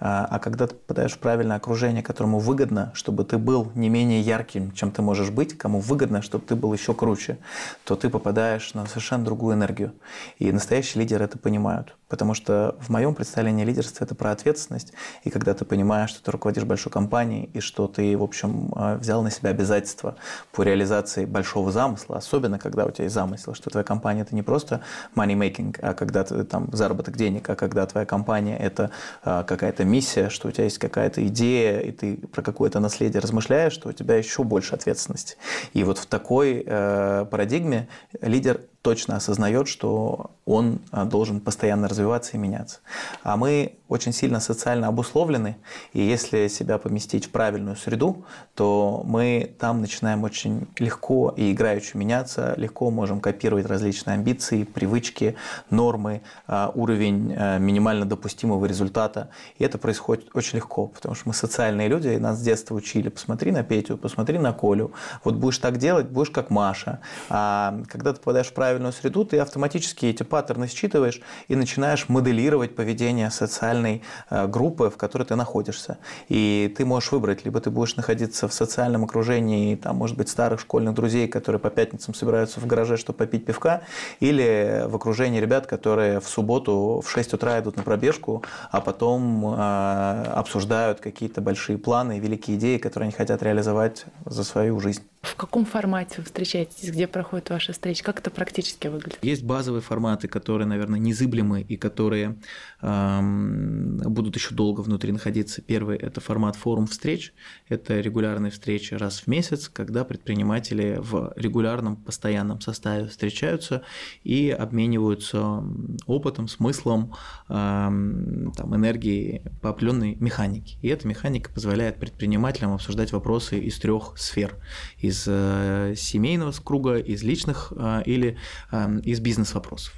А, 0.00 0.26
а 0.28 0.38
когда 0.38 0.66
ты 0.66 0.74
попадаешь 0.74 1.12
в 1.12 1.18
правильное 1.18 1.56
окружение, 1.56 2.02
которому 2.02 2.38
выгодно, 2.38 2.90
чтобы 2.94 3.24
ты 3.24 3.38
был 3.38 3.70
не 3.74 3.88
менее 3.88 4.20
ярким, 4.20 4.72
чем 4.72 4.90
ты 4.90 5.02
можешь 5.02 5.30
быть, 5.30 5.56
кому 5.56 5.80
выгодно, 5.80 6.20
чтобы 6.20 6.44
ты 6.44 6.56
был 6.56 6.72
еще 6.72 6.94
круче, 6.94 7.38
то 7.84 7.94
ты 7.94 8.10
попадаешь 8.10 8.74
на 8.74 8.86
совершенно 8.86 9.24
другую 9.24 9.54
энергию. 9.54 9.92
И 10.38 10.50
настоящие 10.50 11.02
лидеры 11.02 11.24
это 11.24 11.38
понимают. 11.38 11.94
Потому 12.08 12.34
что 12.34 12.76
в 12.80 12.90
моем 12.90 13.14
представлении 13.14 13.64
лидерство– 13.64 14.04
это 14.06 14.14
про 14.14 14.30
ответственность. 14.30 14.92
И 15.24 15.30
когда 15.30 15.54
ты 15.54 15.64
понимаешь, 15.64 16.10
что 16.10 16.22
ты 16.22 16.30
руководишь 16.30 16.64
большой 16.64 16.92
компанией, 16.92 17.50
и 17.54 17.60
что 17.60 17.88
ты, 17.88 18.16
в 18.16 18.22
общем, 18.22 18.72
а, 18.76 18.96
взял 18.96 19.22
на 19.22 19.30
себя 19.30 19.50
обязательства 19.50 20.16
по 20.52 20.62
реализации 20.62 21.24
большого 21.24 21.72
замысла, 21.72 22.18
особенно 22.18 22.58
когда 22.58 22.84
у 22.84 22.90
тебя 22.90 23.04
есть 23.04 23.14
замысел, 23.14 23.54
что 23.54 23.70
твоя 23.70 23.84
компания– 23.84 24.20
это 24.22 24.34
не 24.34 24.42
просто 24.42 24.82
money 25.16 25.34
making, 25.34 25.76
а 25.80 25.94
когда 25.94 26.24
ты 26.24 26.44
там 26.44 26.68
заработок 26.72 27.16
денег, 27.16 27.48
а 27.48 27.56
когда 27.56 27.86
твоя 27.86 28.06
компания– 28.06 28.58
это 28.58 28.90
а, 29.22 29.42
какая-то 29.84 29.86
миссия, 29.86 30.30
что 30.30 30.48
у 30.48 30.50
тебя 30.50 30.64
есть 30.64 30.78
какая-то 30.78 31.26
идея, 31.26 31.80
и 31.80 31.92
ты 31.92 32.16
про 32.16 32.42
какое-то 32.42 32.80
наследие 32.80 33.20
размышляешь, 33.20 33.76
то 33.76 33.88
у 33.88 33.92
тебя 33.92 34.16
еще 34.16 34.42
больше 34.42 34.74
ответственности. 34.74 35.36
И 35.74 35.84
вот 35.84 35.98
в 35.98 36.06
такой 36.06 36.64
э, 36.66 37.26
парадигме 37.30 37.88
лидер 38.20 38.60
точно 38.84 39.16
осознает, 39.16 39.66
что 39.66 40.30
он 40.44 40.78
а, 40.90 41.06
должен 41.06 41.40
постоянно 41.40 41.88
развиваться 41.88 42.32
и 42.34 42.38
меняться. 42.38 42.80
А 43.22 43.38
мы 43.38 43.78
очень 43.88 44.12
сильно 44.12 44.40
социально 44.40 44.88
обусловлены, 44.88 45.56
и 45.94 46.02
если 46.02 46.48
себя 46.48 46.76
поместить 46.76 47.26
в 47.26 47.30
правильную 47.30 47.76
среду, 47.76 48.24
то 48.54 49.02
мы 49.06 49.54
там 49.58 49.80
начинаем 49.80 50.22
очень 50.22 50.68
легко 50.78 51.32
и 51.34 51.52
играючи 51.52 51.96
меняться, 51.96 52.52
легко 52.58 52.90
можем 52.90 53.20
копировать 53.20 53.64
различные 53.64 54.14
амбиции, 54.14 54.64
привычки, 54.64 55.36
нормы, 55.70 56.20
а, 56.46 56.70
уровень 56.74 57.34
а, 57.34 57.58
минимально 57.58 58.04
допустимого 58.04 58.66
результата. 58.66 59.30
И 59.58 59.64
это 59.64 59.78
происходит 59.78 60.28
очень 60.34 60.56
легко, 60.56 60.88
потому 60.88 61.14
что 61.14 61.28
мы 61.28 61.34
социальные 61.34 61.88
люди, 61.88 62.08
и 62.08 62.18
нас 62.18 62.38
с 62.38 62.42
детства 62.42 62.74
учили, 62.74 63.08
посмотри 63.08 63.50
на 63.50 63.62
Петю, 63.62 63.96
посмотри 63.96 64.38
на 64.38 64.52
Колю, 64.52 64.92
вот 65.24 65.36
будешь 65.36 65.58
так 65.58 65.78
делать, 65.78 66.06
будешь 66.06 66.30
как 66.30 66.50
Маша. 66.50 67.00
А 67.30 67.80
когда 67.88 68.12
ты 68.12 68.18
попадаешь 68.18 68.48
в 68.48 68.52
правильную 68.52 68.73
правильную 68.74 68.92
среду, 68.92 69.24
ты 69.24 69.38
автоматически 69.38 70.06
эти 70.06 70.24
паттерны 70.24 70.66
считываешь 70.66 71.20
и 71.46 71.54
начинаешь 71.54 72.08
моделировать 72.08 72.74
поведение 72.74 73.30
социальной 73.30 74.02
э, 74.30 74.48
группы, 74.48 74.90
в 74.90 74.96
которой 74.96 75.22
ты 75.22 75.36
находишься. 75.36 75.98
И 76.28 76.74
ты 76.76 76.84
можешь 76.84 77.12
выбрать, 77.12 77.44
либо 77.44 77.60
ты 77.60 77.70
будешь 77.70 77.94
находиться 77.94 78.48
в 78.48 78.52
социальном 78.52 79.04
окружении, 79.04 79.76
там, 79.76 79.96
может 79.96 80.16
быть, 80.16 80.28
старых 80.28 80.58
школьных 80.58 80.94
друзей, 80.94 81.28
которые 81.28 81.60
по 81.60 81.70
пятницам 81.70 82.14
собираются 82.14 82.58
в 82.58 82.66
гараже, 82.66 82.96
чтобы 82.96 83.18
попить 83.18 83.44
пивка, 83.44 83.82
или 84.18 84.84
в 84.88 84.96
окружении 84.96 85.40
ребят, 85.40 85.68
которые 85.68 86.18
в 86.18 86.26
субботу 86.28 87.00
в 87.04 87.08
6 87.08 87.34
утра 87.34 87.60
идут 87.60 87.76
на 87.76 87.84
пробежку, 87.84 88.42
а 88.72 88.80
потом 88.80 89.54
э, 89.54 90.24
обсуждают 90.34 90.98
какие-то 90.98 91.40
большие 91.40 91.78
планы 91.78 92.16
и 92.16 92.20
великие 92.20 92.56
идеи, 92.56 92.78
которые 92.78 93.06
они 93.06 93.16
хотят 93.16 93.40
реализовать 93.40 94.06
за 94.26 94.42
свою 94.42 94.80
жизнь. 94.80 95.02
В 95.24 95.36
каком 95.36 95.64
формате 95.64 96.16
вы 96.18 96.24
встречаетесь, 96.24 96.90
где 96.90 97.06
проходят 97.06 97.48
ваши 97.48 97.72
встречи? 97.72 98.02
Как 98.02 98.18
это 98.18 98.30
практически 98.30 98.88
выглядит? 98.88 99.18
Есть 99.22 99.42
базовые 99.42 99.80
форматы, 99.80 100.28
которые, 100.28 100.66
наверное, 100.66 100.98
незыблемы 100.98 101.62
и 101.62 101.76
которые 101.76 102.36
эм, 102.82 103.98
будут 104.04 104.36
еще 104.36 104.54
долго 104.54 104.82
внутри 104.82 105.12
находиться. 105.12 105.62
Первый– 105.62 105.96
это 105.98 106.20
формат 106.20 106.56
форум 106.56 106.86
встреч. 106.86 107.32
Это 107.68 108.00
регулярные 108.00 108.50
встречи 108.50 108.94
раз 108.94 109.20
в 109.20 109.26
месяц, 109.26 109.68
когда 109.68 110.04
предприниматели 110.04 110.98
в 111.00 111.32
регулярном, 111.36 111.96
постоянном 111.96 112.60
составе 112.60 113.06
встречаются 113.06 113.82
и 114.24 114.50
обмениваются 114.50 115.64
опытом, 116.06 116.48
смыслом, 116.48 117.14
эм, 117.48 118.52
там, 118.56 118.76
энергией 118.76 119.42
по 119.62 119.70
определенной 119.70 120.16
механике. 120.16 120.76
И 120.82 120.88
эта 120.88 121.08
механика 121.08 121.50
позволяет 121.50 121.98
предпринимателям 121.98 122.74
обсуждать 122.74 123.12
вопросы 123.12 123.58
из 123.58 123.78
трех 123.78 124.18
сфер– 124.18 124.56
из 124.98 125.13
из 125.14 125.24
э, 125.28 125.94
семейного 125.96 126.52
круга, 126.52 126.96
из 126.96 127.22
личных 127.22 127.72
э, 127.76 128.02
или 128.04 128.36
э, 128.72 129.00
из 129.04 129.20
бизнес-вопросов. 129.20 129.94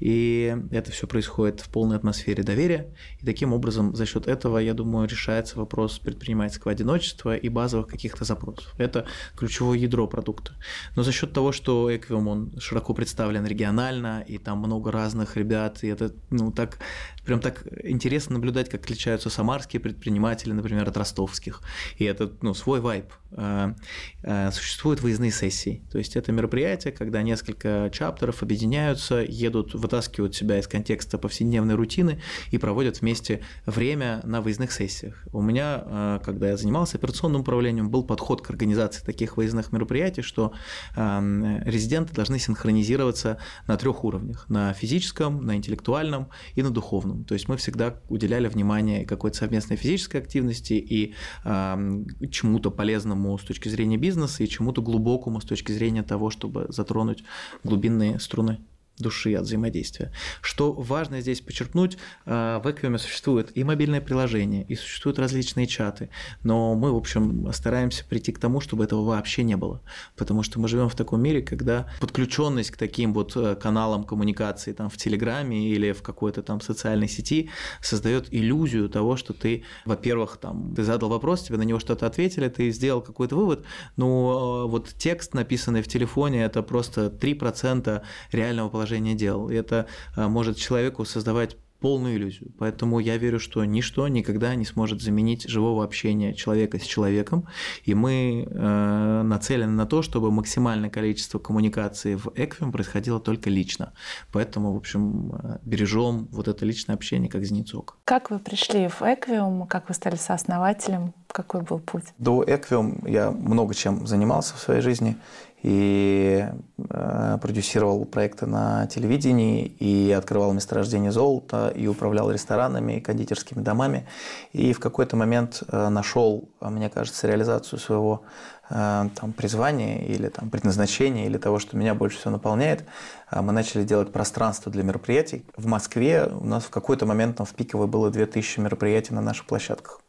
И 0.00 0.56
это 0.70 0.90
все 0.90 1.06
происходит 1.06 1.60
в 1.60 1.68
полной 1.68 1.96
атмосфере 1.96 2.42
доверия. 2.42 2.94
И 3.20 3.26
таким 3.26 3.52
образом, 3.52 3.94
за 3.94 4.06
счет 4.06 4.26
этого, 4.26 4.58
я 4.58 4.74
думаю, 4.74 5.08
решается 5.08 5.58
вопрос 5.58 5.98
предпринимательского 5.98 6.72
одиночества 6.72 7.36
и 7.36 7.48
базовых 7.48 7.88
каких-то 7.88 8.24
запросов. 8.24 8.74
Это 8.78 9.06
ключевое 9.36 9.78
ядро 9.78 10.06
продукта. 10.06 10.52
Но 10.94 11.02
за 11.02 11.12
счет 11.12 11.32
того, 11.32 11.52
что 11.52 11.90
Equium, 11.90 12.28
он 12.28 12.52
широко 12.58 12.94
представлен 12.94 13.46
регионально, 13.46 14.24
и 14.26 14.38
там 14.38 14.58
много 14.58 14.92
разных 14.92 15.36
ребят, 15.36 15.82
и 15.82 15.88
это, 15.88 16.12
ну, 16.30 16.52
так, 16.52 16.78
прям 17.26 17.40
так 17.40 17.66
интересно 17.82 18.34
наблюдать, 18.34 18.68
как 18.68 18.84
отличаются 18.84 19.30
самарские 19.30 19.80
предприниматели, 19.80 20.52
например, 20.52 20.88
от 20.88 20.96
ростовских. 20.96 21.60
И 21.98 22.04
это, 22.04 22.32
ну, 22.40 22.54
свой 22.54 22.80
вайб. 22.80 23.12
А, 23.32 23.74
а, 24.22 24.50
существуют 24.50 25.00
выездные 25.02 25.30
сессии. 25.30 25.82
То 25.90 25.98
есть 25.98 26.16
это 26.16 26.32
мероприятие, 26.32 26.92
когда 26.92 27.22
несколько 27.22 27.90
чаптеров 27.92 28.42
объединяются, 28.42 29.16
едут 29.16 29.74
вытаскивают 29.74 30.34
себя 30.34 30.58
из 30.58 30.66
контекста 30.66 31.18
повседневной 31.18 31.74
рутины 31.74 32.20
и 32.50 32.58
проводят 32.58 33.00
вместе 33.00 33.42
время 33.66 34.20
на 34.24 34.40
выездных 34.40 34.72
сессиях. 34.72 35.22
У 35.32 35.42
меня, 35.42 35.82
э, 35.84 36.20
когда 36.24 36.50
я 36.50 36.56
занимался 36.56 36.96
операционным 36.96 37.42
управлением, 37.42 37.90
был 37.90 38.04
подход 38.04 38.40
к 38.40 38.50
организации 38.50 39.04
таких 39.04 39.36
выездных 39.36 39.72
мероприятий, 39.72 40.22
что 40.22 40.52
резиденты 40.96 42.14
должны 42.14 42.38
синхронизироваться 42.38 43.38
на 43.66 43.76
трех 43.76 44.04
уровнях– 44.04 44.46
на 44.48 44.72
физическом, 44.72 45.44
на 45.44 45.56
интеллектуальном 45.56 46.28
и 46.54 46.62
на 46.62 46.70
духовном. 46.70 47.15
То 47.24 47.34
есть 47.34 47.48
мы 47.48 47.56
всегда 47.56 48.00
уделяли 48.08 48.48
внимание 48.48 49.04
какой-то 49.04 49.36
совместной 49.36 49.76
физической 49.76 50.18
активности 50.18 50.74
и 50.74 51.14
эм, 51.44 52.06
чему-то 52.30 52.70
полезному 52.70 53.36
с 53.38 53.42
точки 53.42 53.68
зрения 53.68 53.96
бизнеса 53.96 54.42
и 54.42 54.48
чему-то 54.48 54.82
глубокому 54.82 55.40
с 55.40 55.44
точки 55.44 55.72
зрения 55.72 56.02
того, 56.02 56.30
чтобы 56.30 56.66
затронуть 56.68 57.24
глубинные 57.64 58.18
струны 58.18 58.58
души 58.98 59.34
от 59.34 59.44
взаимодействия. 59.44 60.12
Что 60.40 60.72
важно 60.72 61.20
здесь 61.20 61.40
подчеркнуть, 61.40 61.98
э, 62.24 62.60
в 62.62 62.66
Equium 62.66 62.98
существует 62.98 63.56
и 63.56 63.64
мобильное 63.64 64.00
приложение, 64.00 64.64
и 64.64 64.74
существуют 64.74 65.18
различные 65.18 65.66
чаты, 65.66 66.08
но 66.42 66.74
мы, 66.74 66.92
в 66.92 66.96
общем, 66.96 67.52
стараемся 67.52 68.04
прийти 68.04 68.32
к 68.32 68.38
тому, 68.38 68.60
чтобы 68.60 68.84
этого 68.84 69.04
вообще 69.04 69.42
не 69.42 69.56
было, 69.56 69.82
потому 70.16 70.42
что 70.42 70.60
мы 70.60 70.68
живем 70.68 70.88
в 70.88 70.94
таком 70.94 71.20
мире, 71.20 71.42
когда 71.42 71.88
подключенность 72.00 72.70
к 72.70 72.76
таким 72.76 73.12
вот 73.12 73.36
э, 73.36 73.56
каналам 73.56 74.04
коммуникации 74.04 74.72
там 74.72 74.88
в 74.88 74.96
Телеграме 74.96 75.68
или 75.68 75.92
в 75.92 76.02
какой-то 76.02 76.42
там 76.42 76.60
социальной 76.60 77.08
сети 77.08 77.50
создает 77.80 78.32
иллюзию 78.32 78.88
того, 78.88 79.16
что 79.16 79.32
ты, 79.32 79.64
во-первых, 79.84 80.38
там, 80.38 80.74
ты 80.74 80.82
задал 80.82 81.10
вопрос, 81.10 81.42
тебе 81.42 81.58
на 81.58 81.62
него 81.62 81.78
что-то 81.78 82.06
ответили, 82.06 82.48
ты 82.48 82.70
сделал 82.70 83.02
какой-то 83.02 83.36
вывод, 83.36 83.64
но 83.96 84.64
э, 84.64 84.70
вот 84.70 84.88
текст, 84.96 85.34
написанный 85.34 85.82
в 85.82 85.88
телефоне, 85.88 86.44
это 86.44 86.62
просто 86.62 87.06
3% 87.06 88.02
реального 88.32 88.68
положения 88.68 88.85
положение 88.86 89.14
дел. 89.14 89.50
И 89.50 89.54
это 89.54 89.86
а, 90.14 90.28
может 90.28 90.56
человеку 90.56 91.04
создавать 91.04 91.56
полную 91.80 92.16
иллюзию. 92.16 92.52
Поэтому 92.58 93.00
я 93.00 93.18
верю, 93.18 93.38
что 93.38 93.64
ничто 93.64 94.08
никогда 94.08 94.54
не 94.54 94.64
сможет 94.64 95.02
заменить 95.02 95.46
живого 95.48 95.84
общения 95.84 96.32
человека 96.32 96.78
с 96.78 96.82
человеком. 96.82 97.46
И 97.84 97.94
мы 97.94 98.48
э, 98.48 99.22
нацелены 99.22 99.72
на 99.72 99.84
то, 99.84 100.00
чтобы 100.00 100.30
максимальное 100.30 100.88
количество 100.88 101.38
коммуникации 101.38 102.14
в 102.14 102.28
Эквим 102.34 102.72
происходило 102.72 103.20
только 103.20 103.50
лично. 103.50 103.92
Поэтому, 104.32 104.72
в 104.72 104.76
общем, 104.76 105.32
э, 105.34 105.58
бережем 105.64 106.28
вот 106.32 106.48
это 106.48 106.64
личное 106.64 106.94
общение 106.94 107.28
как 107.28 107.44
зеницок. 107.44 107.98
Как 108.04 108.30
вы 108.30 108.38
пришли 108.38 108.88
в 108.88 109.02
Эквиум? 109.02 109.66
Как 109.66 109.88
вы 109.88 109.94
стали 109.94 110.16
сооснователем? 110.16 111.12
Какой 111.28 111.60
был 111.60 111.78
путь? 111.78 112.04
До 112.18 112.42
Эквиум 112.46 113.04
я 113.06 113.30
много 113.30 113.74
чем 113.74 114.06
занимался 114.06 114.54
в 114.54 114.60
своей 114.60 114.80
жизни 114.80 115.16
и 115.62 116.46
э, 116.78 117.38
продюсировал 117.40 118.04
проекты 118.04 118.46
на 118.46 118.86
телевидении, 118.86 119.66
и 119.66 120.12
открывал 120.12 120.52
месторождение 120.52 121.10
золота, 121.10 121.68
и 121.68 121.86
управлял 121.86 122.30
ресторанами, 122.30 122.94
и 122.94 123.00
кондитерскими 123.00 123.62
домами. 123.62 124.06
И 124.52 124.72
в 124.72 124.80
какой-то 124.80 125.16
момент 125.16 125.62
э, 125.68 125.88
нашел, 125.88 126.48
мне 126.60 126.88
кажется, 126.88 127.26
реализацию 127.26 127.78
своего 127.78 128.22
там, 128.68 129.32
призвания 129.36 129.98
или 129.98 130.28
там, 130.28 130.50
предназначения, 130.50 131.26
или 131.26 131.38
того, 131.38 131.58
что 131.58 131.76
меня 131.76 131.94
больше 131.94 132.18
всего 132.18 132.32
наполняет. 132.32 132.84
Э, 133.30 133.40
мы 133.40 133.52
начали 133.52 133.84
делать 133.84 134.12
пространство 134.12 134.70
для 134.70 134.82
мероприятий. 134.82 135.44
В 135.56 135.66
Москве 135.66 136.26
у 136.26 136.44
нас 136.44 136.64
в 136.64 136.70
какой-то 136.70 137.06
момент 137.06 137.36
там, 137.36 137.46
в 137.46 137.54
пиковой 137.54 137.86
было 137.86 138.10
2000 138.10 138.60
мероприятий 138.60 139.14
на 139.14 139.20
наших 139.20 139.46
площадках. 139.46 140.00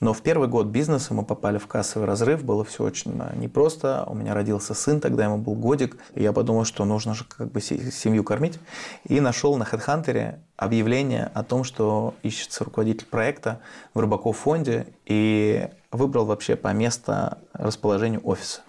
Но 0.00 0.14
в 0.14 0.22
первый 0.22 0.48
год 0.48 0.68
бизнеса 0.68 1.12
мы 1.12 1.24
попали 1.24 1.58
в 1.58 1.66
кассовый 1.66 2.06
разрыв, 2.06 2.42
было 2.42 2.64
все 2.64 2.84
очень 2.84 3.18
э, 3.20 3.36
непросто. 3.36 4.04
У 4.06 4.14
меня 4.14 4.34
родился 4.34 4.74
сын, 4.74 5.00
тогда 5.00 5.24
ему 5.24 5.38
был 5.38 5.54
годик. 5.54 5.98
И 6.14 6.22
я 6.22 6.32
подумал, 6.32 6.64
что 6.64 6.84
нужно 6.84 7.14
же 7.14 7.24
как 7.24 7.50
бы 7.50 7.60
семью 7.60 8.24
кормить. 8.24 8.58
И 9.08 9.20
нашел 9.20 9.56
на 9.56 9.64
HeadHunter 9.64 10.36
объявление 10.56 11.30
о 11.34 11.42
том, 11.42 11.64
что 11.64 12.14
ищется 12.22 12.64
руководитель 12.64 13.06
проекта 13.06 13.60
в 13.94 14.00
Рыбаков 14.00 14.38
фонде. 14.38 14.86
И 15.04 15.68
выбрал 15.92 16.24
вообще 16.24 16.56
по 16.56 16.68
месту 16.72 17.36
расположения 17.52 18.18
офиса 18.18 18.62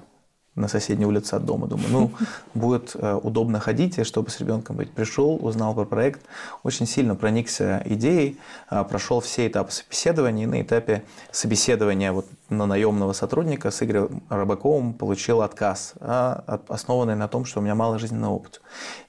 на 0.56 0.68
соседней 0.68 1.06
улице 1.06 1.36
от 1.36 1.46
дома. 1.46 1.68
Думаю, 1.68 1.90
ну, 1.90 2.12
будет 2.54 2.92
э, 2.96 3.14
удобно 3.14 3.60
ходить, 3.60 4.06
чтобы 4.06 4.30
с 4.30 4.40
ребенком 4.40 4.76
быть. 4.76 4.92
Пришел, 4.92 5.40
узнал 5.42 5.74
про 5.74 5.86
проект, 5.86 6.22
очень 6.64 6.86
сильно 6.86 7.16
проникся 7.16 7.82
идеей, 7.86 8.38
э, 8.70 8.84
прошел 8.84 9.22
все 9.22 9.48
этапы 9.48 9.72
собеседования, 9.72 10.44
и 10.44 10.48
на 10.48 10.62
этапе 10.62 11.04
собеседования 11.32 12.12
вот 12.12 12.26
на 12.50 12.66
наемного 12.66 13.14
сотрудника 13.14 13.72
с 13.72 13.82
Игорем 13.82 14.24
Рыбаковым 14.30 14.94
получил 14.94 15.42
отказ, 15.42 15.94
а, 16.02 16.60
основанный 16.68 17.16
на 17.16 17.30
том, 17.30 17.46
что 17.46 17.60
у 17.60 17.64
меня 17.64 17.76
мало 17.76 17.98
жизненного 17.98 18.34
опыта. 18.34 18.60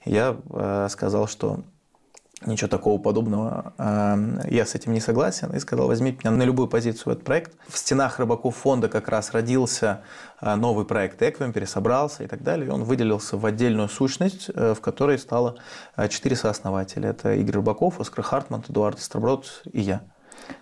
Я 0.04 0.36
э, 0.50 0.86
сказал, 0.90 1.26
что 1.26 1.60
ничего 2.46 2.68
такого 2.68 3.00
подобного. 3.00 3.72
Эм, 3.78 4.40
я 4.48 4.66
с 4.66 4.74
этим 4.74 4.92
не 4.92 5.00
согласен 5.00 5.50
и 5.54 5.58
сказал, 5.58 5.86
возьмите 5.86 6.18
меня 6.24 6.36
на 6.36 6.42
любую 6.42 6.68
позицию 6.68 7.04
в 7.04 7.08
этот 7.08 7.24
проект. 7.24 7.52
В 7.68 7.76
стенах 7.76 8.18
рыбаков 8.18 8.56
фонда 8.56 8.88
как 8.88 9.08
раз 9.08 9.32
родился 9.32 10.02
э, 10.40 10.54
новый 10.54 10.84
проект 10.84 11.22
Эквим, 11.22 11.52
пересобрался 11.52 12.24
и 12.24 12.26
так 12.26 12.42
далее. 12.42 12.68
И 12.68 12.70
он 12.70 12.84
выделился 12.84 13.36
в 13.36 13.46
отдельную 13.46 13.88
сущность, 13.88 14.50
э, 14.54 14.74
в 14.74 14.80
которой 14.80 15.18
стало 15.18 15.56
э, 15.96 16.08
четыре 16.08 16.36
сооснователя. 16.36 17.10
Это 17.10 17.34
Игорь 17.34 17.56
Рыбаков, 17.56 18.00
Оскар 18.00 18.24
Хартман, 18.24 18.64
Эдуард 18.68 18.98
Истроброд 18.98 19.62
и 19.72 19.80
я. 19.80 20.02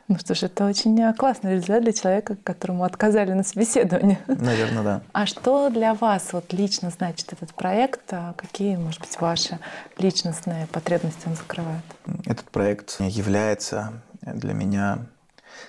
Ну 0.08 0.18
что 0.18 0.34
ж, 0.34 0.44
это 0.44 0.66
очень 0.66 1.00
э, 1.00 1.14
классный 1.14 1.54
результат 1.54 1.82
для 1.82 1.92
человека, 1.92 2.36
которому 2.42 2.84
отказали 2.84 3.32
на 3.32 3.44
собеседовании. 3.44 4.18
Наверное, 4.26 4.82
да. 4.82 5.02
А 5.12 5.26
что 5.26 5.70
для 5.70 5.94
вас 5.94 6.32
вот 6.32 6.52
лично 6.52 6.90
значит 6.90 7.32
этот 7.32 7.54
проект? 7.54 8.00
А 8.12 8.34
какие, 8.34 8.76
может 8.76 9.00
быть, 9.00 9.20
ваши 9.20 9.58
личностные 9.98 10.66
потребности 10.66 11.26
он 11.26 11.36
закрывает? 11.36 11.84
Этот 12.26 12.50
проект 12.50 13.00
является 13.00 14.02
для 14.22 14.52
меня 14.52 15.06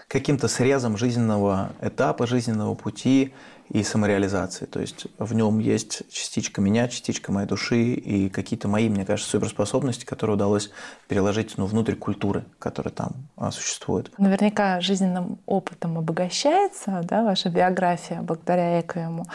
каким-то 0.07 0.47
срезом 0.47 0.97
жизненного 0.97 1.71
этапа, 1.81 2.27
жизненного 2.27 2.75
пути 2.75 3.33
и 3.73 3.83
самореализации. 3.83 4.65
То 4.65 4.81
есть 4.81 5.07
в 5.17 5.33
нем 5.33 5.59
есть 5.59 6.03
частичка 6.11 6.59
меня, 6.59 6.89
частичка 6.89 7.31
моей 7.31 7.47
души 7.47 7.93
и 7.93 8.29
какие-то 8.29 8.67
мои, 8.67 8.89
мне 8.89 9.05
кажется, 9.05 9.31
суперспособности, 9.31 10.03
которые 10.03 10.35
удалось 10.35 10.71
переложить 11.07 11.57
ну, 11.57 11.65
внутрь 11.65 11.95
культуры, 11.95 12.43
которая 12.59 12.93
там 12.93 13.11
а, 13.37 13.51
существует. 13.51 14.11
Наверняка 14.17 14.81
жизненным 14.81 15.39
опытом 15.45 15.97
обогащается 15.97 17.01
да, 17.05 17.23
ваша 17.23 17.49
биография 17.49 18.21
благодаря 18.21 18.81
Экоему. 18.81 19.25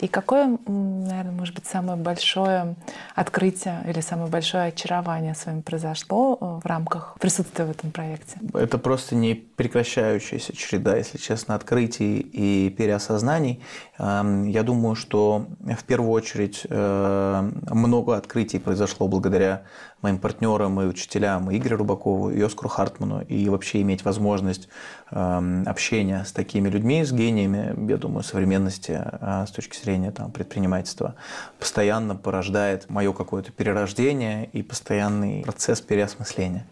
И 0.00 0.08
какое, 0.08 0.58
наверное, 0.66 1.32
может 1.32 1.54
быть, 1.54 1.66
самое 1.66 1.96
большое 1.96 2.74
открытие 3.14 3.80
или 3.88 4.00
самое 4.00 4.28
большое 4.28 4.64
очарование 4.64 5.34
с 5.34 5.46
вами 5.46 5.60
произошло 5.60 6.36
э, 6.40 6.60
в 6.64 6.66
рамках 6.66 7.16
присутствия 7.20 7.64
в 7.64 7.70
этом 7.70 7.92
проекте? 7.92 8.38
Это 8.54 8.78
просто 8.78 9.14
не 9.14 9.34
прекращающаяся 9.34 10.56
череда, 10.56 10.96
если 10.96 11.18
честно, 11.18 11.54
открытий 11.54 12.18
и 12.18 12.70
переосознаний. 12.70 13.62
Эм, 13.98 14.46
я 14.46 14.62
думаю, 14.62 14.94
что 14.96 15.46
в 15.60 15.84
первую 15.84 16.10
очередь 16.10 16.66
э, 16.68 17.50
много 17.70 18.16
открытий 18.16 18.58
произошло 18.58 19.06
благодаря 19.06 19.62
моим 20.02 20.18
партнерам 20.18 20.80
и 20.80 20.86
учителям 20.86 21.50
и 21.50 21.56
Игорю 21.56 21.78
Рубакову, 21.78 22.30
и 22.30 22.40
Оскару 22.42 22.68
Хартману, 22.68 23.22
и 23.22 23.48
вообще 23.48 23.80
иметь 23.82 24.04
возможность 24.04 24.68
эм, 25.10 25.62
общения 25.66 26.24
с 26.24 26.32
такими 26.32 26.68
людьми, 26.68 27.04
с 27.04 27.12
гениями, 27.12 27.88
я 27.90 27.96
думаю, 27.96 28.22
современности 28.24 29.00
э, 29.02 29.44
с 29.46 29.50
точки 29.50 29.82
зрения 29.82 30.10
там, 30.10 30.32
предпринимательства, 30.32 31.14
постоянно 31.58 32.16
порождает 32.16 32.90
мое 32.90 33.12
какое-то 33.12 33.52
перерождение 33.52 34.46
и 34.52 34.62
постоянный 34.62 35.42
процесс 35.42 35.80
переосмысления. 35.80 36.66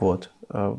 Вот. 0.00 0.32
Э, 0.48 0.76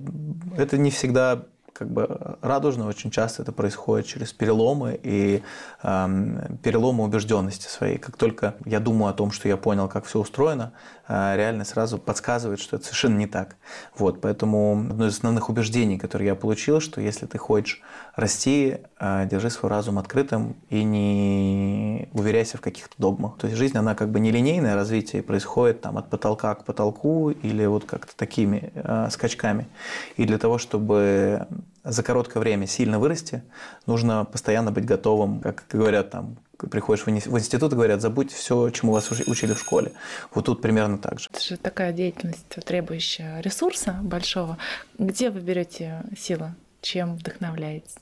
это 0.58 0.78
не 0.78 0.90
всегда 0.90 1.44
как 1.74 1.90
бы 1.90 2.38
радужно, 2.42 2.88
очень 2.88 3.12
часто 3.12 3.42
это 3.42 3.52
происходит 3.52 4.06
через 4.06 4.32
переломы 4.32 5.00
и 5.02 5.42
э, 5.82 6.56
переломы 6.62 7.04
убежденности 7.04 7.68
своей. 7.68 7.98
Как 7.98 8.16
только 8.16 8.56
я 8.66 8.80
думаю 8.80 9.10
о 9.10 9.14
том, 9.14 9.32
что 9.32 9.48
я 9.48 9.58
понял, 9.58 9.88
как 9.88 10.06
все 10.06 10.20
устроено, 10.20 10.72
э, 11.08 11.36
реально 11.36 11.66
сразу 11.66 11.98
подсказывает, 11.98 12.60
что 12.60 12.76
это 12.76 12.86
совершенно 12.86 13.18
не 13.18 13.28
так. 13.28 13.56
Вот, 13.98 14.22
поэтому 14.22 14.86
одно 14.90 15.08
из 15.08 15.16
основных 15.16 15.50
убеждений, 15.50 15.98
которые 15.98 16.28
я 16.28 16.36
получил, 16.36 16.80
что 16.80 17.02
если 17.02 17.26
ты 17.26 17.38
хочешь 17.38 17.82
расти, 18.16 18.78
э, 19.00 19.28
держи 19.30 19.50
свой 19.50 19.72
разум 19.72 19.98
открытым 19.98 20.56
и 20.70 20.84
не 20.84 22.10
уверяйся 22.14 22.58
в 22.58 22.62
каких-то 22.62 22.94
догмах. 22.98 23.38
То 23.38 23.48
есть 23.48 23.58
жизнь, 23.58 23.78
она 23.78 23.96
как 23.96 24.10
бы 24.10 24.20
нелинейное 24.20 24.76
развитие 24.76 25.24
происходит 25.24 25.82
там 25.82 25.98
от 25.98 26.10
потолка 26.10 26.54
к 26.56 26.64
потолку 26.64 27.32
или 27.32 27.66
вот 27.66 27.86
как-то 27.86 28.16
такими 28.16 28.72
э, 28.76 29.08
скачками. 29.10 29.68
И 30.16 30.26
для 30.26 30.38
того, 30.38 30.60
чтобы 30.60 31.48
за 31.84 32.04
короткое 32.04 32.40
время 32.40 32.68
сильно 32.68 33.00
вырасти, 33.00 33.44
нужно 33.88 34.26
постоянно 34.26 34.72
быть 34.72 34.86
готовым, 34.86 35.42
как 35.42 35.66
говорят 35.72 36.12
там, 36.12 36.38
приходишь 36.58 37.06
в 37.06 37.10
институт 37.10 37.74
и 37.74 37.76
говорят, 37.76 38.00
забудь 38.00 38.32
все, 38.32 38.70
чему 38.70 38.92
вас 38.92 39.10
учили 39.12 39.54
в 39.54 39.60
школе. 39.60 39.92
Вот 40.34 40.46
тут 40.46 40.62
примерно 40.62 41.00
так 41.00 41.20
же. 41.20 41.30
Это 41.32 41.44
же 41.44 41.58
такая 41.58 41.92
деятельность, 41.92 42.48
требующая 42.48 43.42
ресурса 43.42 44.00
большого. 44.04 44.58
Где 45.00 45.30
вы 45.32 45.42
берете 45.42 46.04
силы? 46.18 46.54
Чем 46.82 47.16
вдохновляетесь? 47.16 47.96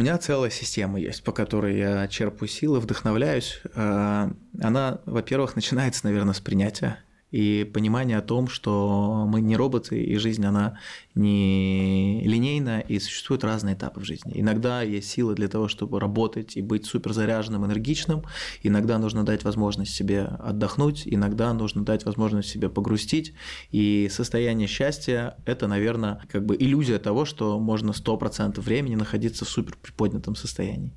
У 0.00 0.02
меня 0.02 0.16
целая 0.16 0.48
система 0.48 0.98
есть, 0.98 1.22
по 1.22 1.30
которой 1.30 1.76
я 1.76 2.08
черпаю 2.08 2.48
силы, 2.48 2.80
вдохновляюсь. 2.80 3.60
А, 3.74 4.32
она, 4.58 5.02
во-первых, 5.04 5.56
начинается, 5.56 6.06
наверное, 6.06 6.32
с 6.32 6.40
принятия 6.40 7.00
и 7.30 7.64
понимание 7.64 8.18
о 8.18 8.22
том, 8.22 8.48
что 8.48 9.26
мы 9.28 9.40
не 9.40 9.56
роботы, 9.56 10.02
и 10.02 10.16
жизнь, 10.16 10.44
она 10.44 10.78
не 11.14 12.22
линейна, 12.24 12.80
и 12.80 12.98
существуют 12.98 13.44
разные 13.44 13.74
этапы 13.74 14.00
в 14.00 14.04
жизни. 14.04 14.32
Иногда 14.34 14.82
есть 14.82 15.10
сила 15.10 15.34
для 15.34 15.48
того, 15.48 15.68
чтобы 15.68 16.00
работать 16.00 16.56
и 16.56 16.62
быть 16.62 16.86
суперзаряженным, 16.86 17.66
энергичным, 17.66 18.24
иногда 18.62 18.98
нужно 18.98 19.24
дать 19.24 19.44
возможность 19.44 19.94
себе 19.94 20.22
отдохнуть, 20.22 21.02
иногда 21.06 21.52
нужно 21.52 21.84
дать 21.84 22.04
возможность 22.04 22.48
себе 22.48 22.68
погрустить, 22.68 23.34
и 23.70 24.08
состояние 24.10 24.68
счастья– 24.68 25.36
это, 25.44 25.66
наверное, 25.66 26.22
как 26.30 26.44
бы 26.44 26.56
иллюзия 26.56 26.98
того, 26.98 27.24
что 27.24 27.58
можно 27.58 27.90
100% 27.90 28.60
времени 28.60 28.94
находиться 28.94 29.44
в 29.44 29.48
супер 29.48 29.76
приподнятом 29.76 30.36
состоянии. 30.36 30.92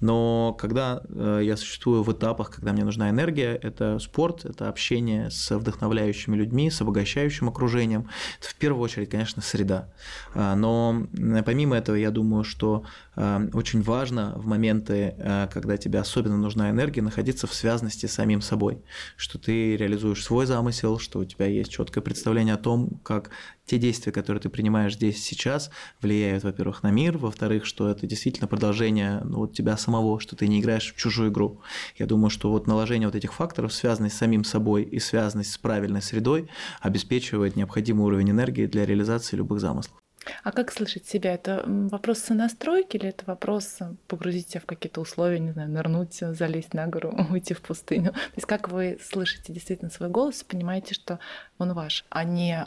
Но 0.00 0.56
когда 0.58 1.02
э, 1.08 1.40
я 1.42 1.56
существую 1.56 2.02
в 2.02 2.12
этапах, 2.12 2.50
когда 2.50 2.72
мне 2.72 2.84
нужна 2.84 3.10
энергия, 3.10 3.54
это 3.54 3.98
спорт, 3.98 4.44
это 4.44 4.68
общение 4.68 5.30
с 5.30 5.56
вдохновением, 5.56 5.73
вдохновляющими 5.74 6.36
людьми, 6.36 6.70
с 6.70 6.80
обогащающим 6.80 7.48
окружением. 7.48 8.08
Это 8.40 8.48
в 8.48 8.54
первую 8.54 8.82
очередь, 8.82 9.10
конечно, 9.10 9.42
среда. 9.42 9.88
А, 10.34 10.54
но 10.54 11.06
помимо 11.44 11.76
этого, 11.76 11.96
я 11.96 12.10
думаю, 12.10 12.44
что 12.44 12.84
очень 13.16 13.82
важно 13.82 14.32
в 14.36 14.46
моменты, 14.46 15.14
а, 15.18 15.46
когда 15.46 15.76
тебе 15.76 16.00
особенно 16.00 16.36
нужна 16.36 16.70
энергия, 16.70 17.02
находиться 17.02 17.46
в 17.46 17.54
связности 17.54 18.06
с 18.06 18.12
самим 18.12 18.40
собой, 18.40 18.82
что 19.16 19.38
ты 19.38 19.76
реализуешь 19.76 20.24
свой 20.24 20.46
замысел, 20.46 20.98
что 20.98 21.20
у 21.20 21.24
тебя 21.24 21.46
есть 21.46 21.70
четкое 21.70 22.02
представление 22.02 22.54
о 22.54 22.58
том, 22.58 23.00
как 23.02 23.30
те 23.66 23.78
действия, 23.78 24.12
которые 24.12 24.42
ты 24.42 24.48
принимаешь 24.48 24.94
здесь 24.94 25.22
сейчас, 25.22 25.70
влияют, 26.02 26.44
во-первых, 26.44 26.82
на 26.82 26.90
мир, 26.90 27.16
во-вторых, 27.16 27.64
что 27.64 27.88
это 27.88 28.06
действительно 28.06 28.46
продолжение 28.46 29.20
ну, 29.24 29.38
вот 29.38 29.54
тебя 29.54 29.76
самого, 29.76 30.20
что 30.20 30.36
ты 30.36 30.46
не 30.48 30.60
играешь 30.60 30.92
в 30.92 30.96
чужую 30.96 31.30
игру. 31.30 31.60
Я 31.96 32.06
думаю, 32.06 32.30
что 32.30 32.50
вот 32.50 32.66
наложение 32.66 33.08
вот 33.08 33.14
этих 33.14 33.32
факторов, 33.32 33.72
связанность 33.72 34.16
с 34.16 34.18
самим 34.18 34.44
собой 34.44 34.82
и 34.82 34.98
связанность 34.98 35.52
с 35.52 35.58
правильной 35.58 36.02
средой, 36.02 36.48
обеспечивает 36.80 37.56
необходимый 37.56 38.04
уровень 38.04 38.30
энергии 38.30 38.66
для 38.66 38.84
реализации 38.84 39.36
любых 39.36 39.60
замыслов. 39.60 40.03
А 40.42 40.52
как 40.52 40.72
слышать 40.72 41.06
себя? 41.06 41.34
Это 41.34 41.62
вопрос 41.66 42.20
сонастройки 42.20 42.96
или 42.96 43.08
это 43.08 43.24
вопрос 43.26 43.76
э, 43.80 43.94
погрузить 44.08 44.50
себя 44.50 44.60
в 44.60 44.66
какие-то 44.66 45.00
условия, 45.00 45.38
не 45.38 45.52
знаю, 45.52 45.70
нырнуть, 45.70 46.14
залезть 46.20 46.74
на 46.74 46.86
гору, 46.86 47.14
уйти 47.30 47.54
в 47.54 47.60
пустыню? 47.60 48.12
То 48.12 48.36
есть 48.36 48.46
как 48.46 48.68
вы 48.68 48.98
слышите 49.02 49.52
действительно 49.52 49.90
свой 49.90 50.08
голос 50.08 50.42
и 50.42 50.44
понимаете, 50.44 50.94
что 50.94 51.18
он 51.58 51.72
ваш, 51.72 52.04
а 52.10 52.24
не 52.24 52.64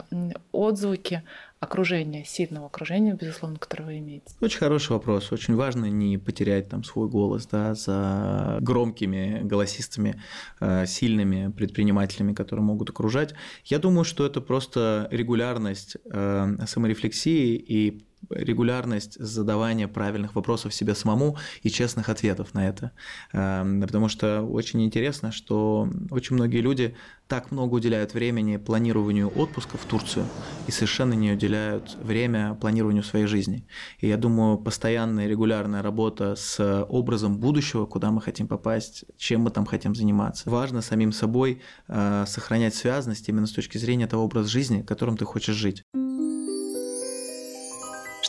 отзвуки 0.52 1.22
окружения, 1.60 2.24
сильного 2.24 2.66
окружения, 2.66 3.14
безусловно, 3.14 3.58
которое 3.58 3.84
вы 3.84 3.98
имеете? 3.98 4.26
Очень 4.40 4.58
хороший 4.58 4.92
вопрос. 4.92 5.32
Очень 5.32 5.54
важно 5.56 5.86
не 5.86 6.18
потерять 6.18 6.68
там 6.68 6.84
свой 6.84 7.08
голос 7.08 7.46
да, 7.46 7.74
за 7.74 8.58
громкими, 8.60 9.40
голосистыми, 9.42 10.20
э, 10.60 10.86
сильными 10.86 11.50
предпринимателями, 11.50 12.32
которые 12.32 12.64
могут 12.64 12.90
окружать. 12.90 13.34
Я 13.64 13.78
думаю, 13.78 14.04
что 14.04 14.24
это 14.24 14.40
просто 14.40 15.08
регулярность 15.10 15.96
э, 16.04 16.56
саморефлексии 16.66 17.56
и 17.56 18.04
регулярность 18.30 19.18
задавания 19.18 19.88
правильных 19.88 20.34
вопросов 20.34 20.74
себе 20.74 20.94
самому 20.94 21.36
и 21.62 21.70
честных 21.70 22.08
ответов 22.08 22.54
на 22.54 22.68
это. 22.68 22.92
Эм, 23.32 23.80
потому 23.82 24.08
что 24.08 24.42
очень 24.42 24.84
интересно, 24.84 25.32
что 25.32 25.88
очень 26.10 26.36
многие 26.36 26.60
люди 26.60 26.96
так 27.28 27.50
много 27.50 27.74
уделяют 27.74 28.14
времени 28.14 28.56
планированию 28.56 29.30
отпуска 29.34 29.76
в 29.76 29.84
Турцию 29.84 30.26
и 30.66 30.70
совершенно 30.70 31.12
не 31.12 31.32
уделяют 31.32 31.96
время 32.02 32.54
планированию 32.54 33.02
своей 33.02 33.26
жизни. 33.26 33.66
И 34.00 34.08
я 34.08 34.16
думаю, 34.16 34.58
постоянная 34.58 35.28
регулярная 35.28 35.82
работа 35.82 36.36
с 36.36 36.84
образом 36.88 37.38
будущего, 37.38 37.84
куда 37.84 38.10
мы 38.10 38.22
хотим 38.22 38.48
попасть, 38.48 39.04
чем 39.18 39.42
мы 39.42 39.50
там 39.50 39.66
хотим 39.66 39.94
заниматься. 39.94 40.48
Важно 40.48 40.80
самим 40.80 41.12
собой 41.12 41.60
э, 41.86 42.24
сохранять 42.26 42.74
связность 42.74 43.28
именно 43.28 43.46
с 43.46 43.52
точки 43.52 43.76
зрения 43.76 44.06
того 44.06 44.24
образа 44.24 44.48
жизни, 44.48 44.82
которым 44.82 45.16
ты 45.18 45.26
хочешь 45.26 45.56
жить. 45.56 45.84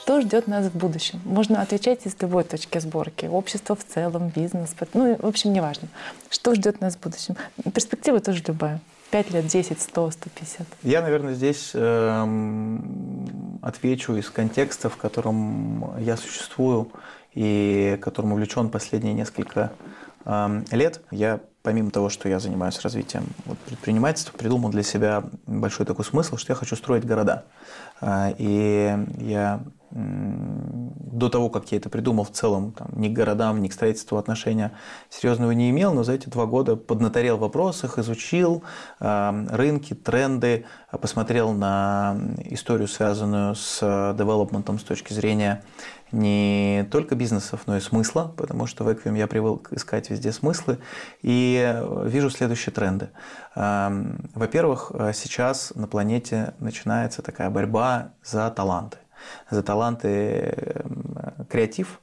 Что 0.10 0.22
ждет 0.22 0.48
нас 0.48 0.66
в 0.66 0.76
будущем? 0.76 1.22
Можно 1.24 1.62
отвечать 1.62 2.08
из 2.08 2.20
любой 2.20 2.44
точки 2.44 2.80
сборки. 2.80 3.28
Общество 3.28 3.76
в 3.76 3.86
целом, 3.86 4.30
бизнес, 4.30 4.74
ну, 4.96 5.16
в 5.16 5.24
общем, 5.24 5.54
неважно. 5.54 5.88
Что 6.32 6.56
ждет 6.56 6.82
нас 6.82 6.96
в 6.96 7.00
будущем? 7.00 7.36
Перспектива 7.76 8.20
тоже 8.20 8.44
любая. 8.48 8.80
5 9.12 9.30
лет, 9.30 9.46
10, 9.46 9.80
100, 9.80 10.10
150. 10.10 10.68
Я, 10.82 11.04
наверное, 11.04 11.36
здесь 11.36 11.74
э, 11.76 12.80
отвечу 13.62 14.16
из 14.16 14.32
контекста, 14.32 14.90
в 14.90 14.98
котором 14.98 15.94
я 16.00 16.18
существую 16.18 16.92
и 17.36 18.00
которым 18.02 18.32
увлечен 18.32 18.70
последние 18.70 19.14
несколько 19.14 19.74
э, 20.26 20.62
лет. 20.72 21.02
Я, 21.12 21.40
помимо 21.62 21.92
того, 21.92 22.10
что 22.10 22.28
я 22.30 22.40
занимаюсь 22.40 22.82
развитием 22.82 23.28
вот, 23.46 23.60
предпринимательства, 23.60 24.36
придумал 24.36 24.72
для 24.72 24.82
себя 24.82 25.24
большой 25.46 25.86
такой 25.86 26.04
смысл, 26.04 26.38
что 26.38 26.54
я 26.54 26.56
хочу 26.56 26.76
строить 26.76 27.06
города. 27.06 27.46
Э, 28.02 28.34
и 28.40 28.92
я 29.20 29.62
до 29.92 31.30
того, 31.30 31.50
как 31.50 31.72
я 31.72 31.78
это 31.78 31.90
придумал, 31.90 32.24
в 32.24 32.32
целом 32.32 32.72
там, 32.74 32.90
ни 32.94 33.08
к 33.10 33.14
городам, 33.14 33.62
ни 33.62 33.68
к 33.68 33.74
строительству 33.74 34.18
отношения 34.18 34.72
серьезного 35.10 35.52
не 35.52 35.70
имел, 35.72 35.94
но 35.94 36.04
за 36.04 36.14
эти 36.14 36.30
два 36.30 36.46
года 36.46 36.76
поднаторел 36.76 37.38
в 37.38 37.42
вопросах, 37.42 37.98
изучил 37.98 38.64
э, 39.00 39.48
рынки, 39.50 39.96
тренды, 39.96 40.66
посмотрел 40.92 41.54
на 41.54 42.18
историю, 42.46 42.88
связанную 42.88 43.56
с 43.56 43.80
девелопментом 44.18 44.78
с 44.80 44.84
точки 44.84 45.14
зрения 45.14 45.64
не 46.12 46.88
только 46.92 47.16
бизнесов, 47.16 47.62
но 47.66 47.78
и 47.78 47.80
смысла, 47.80 48.34
потому 48.36 48.66
что 48.66 48.84
в 48.84 48.90
Equium 48.90 49.18
я 49.18 49.28
привык 49.28 49.72
искать 49.72 50.10
везде 50.10 50.32
смыслы, 50.32 50.80
и 51.22 51.84
вижу 52.06 52.32
следующие 52.32 52.74
тренды. 52.74 53.10
Эм, 53.56 54.30
во-первых, 54.34 54.92
сейчас 55.14 55.72
на 55.76 55.88
планете 55.88 56.56
начинается 56.60 57.22
такая 57.22 57.52
борьба 57.52 58.14
за 58.24 58.50
таланты. 58.50 58.98
За 59.50 59.64
таланты 59.64 60.08
эм, 60.08 61.46
креатив, 61.50 62.00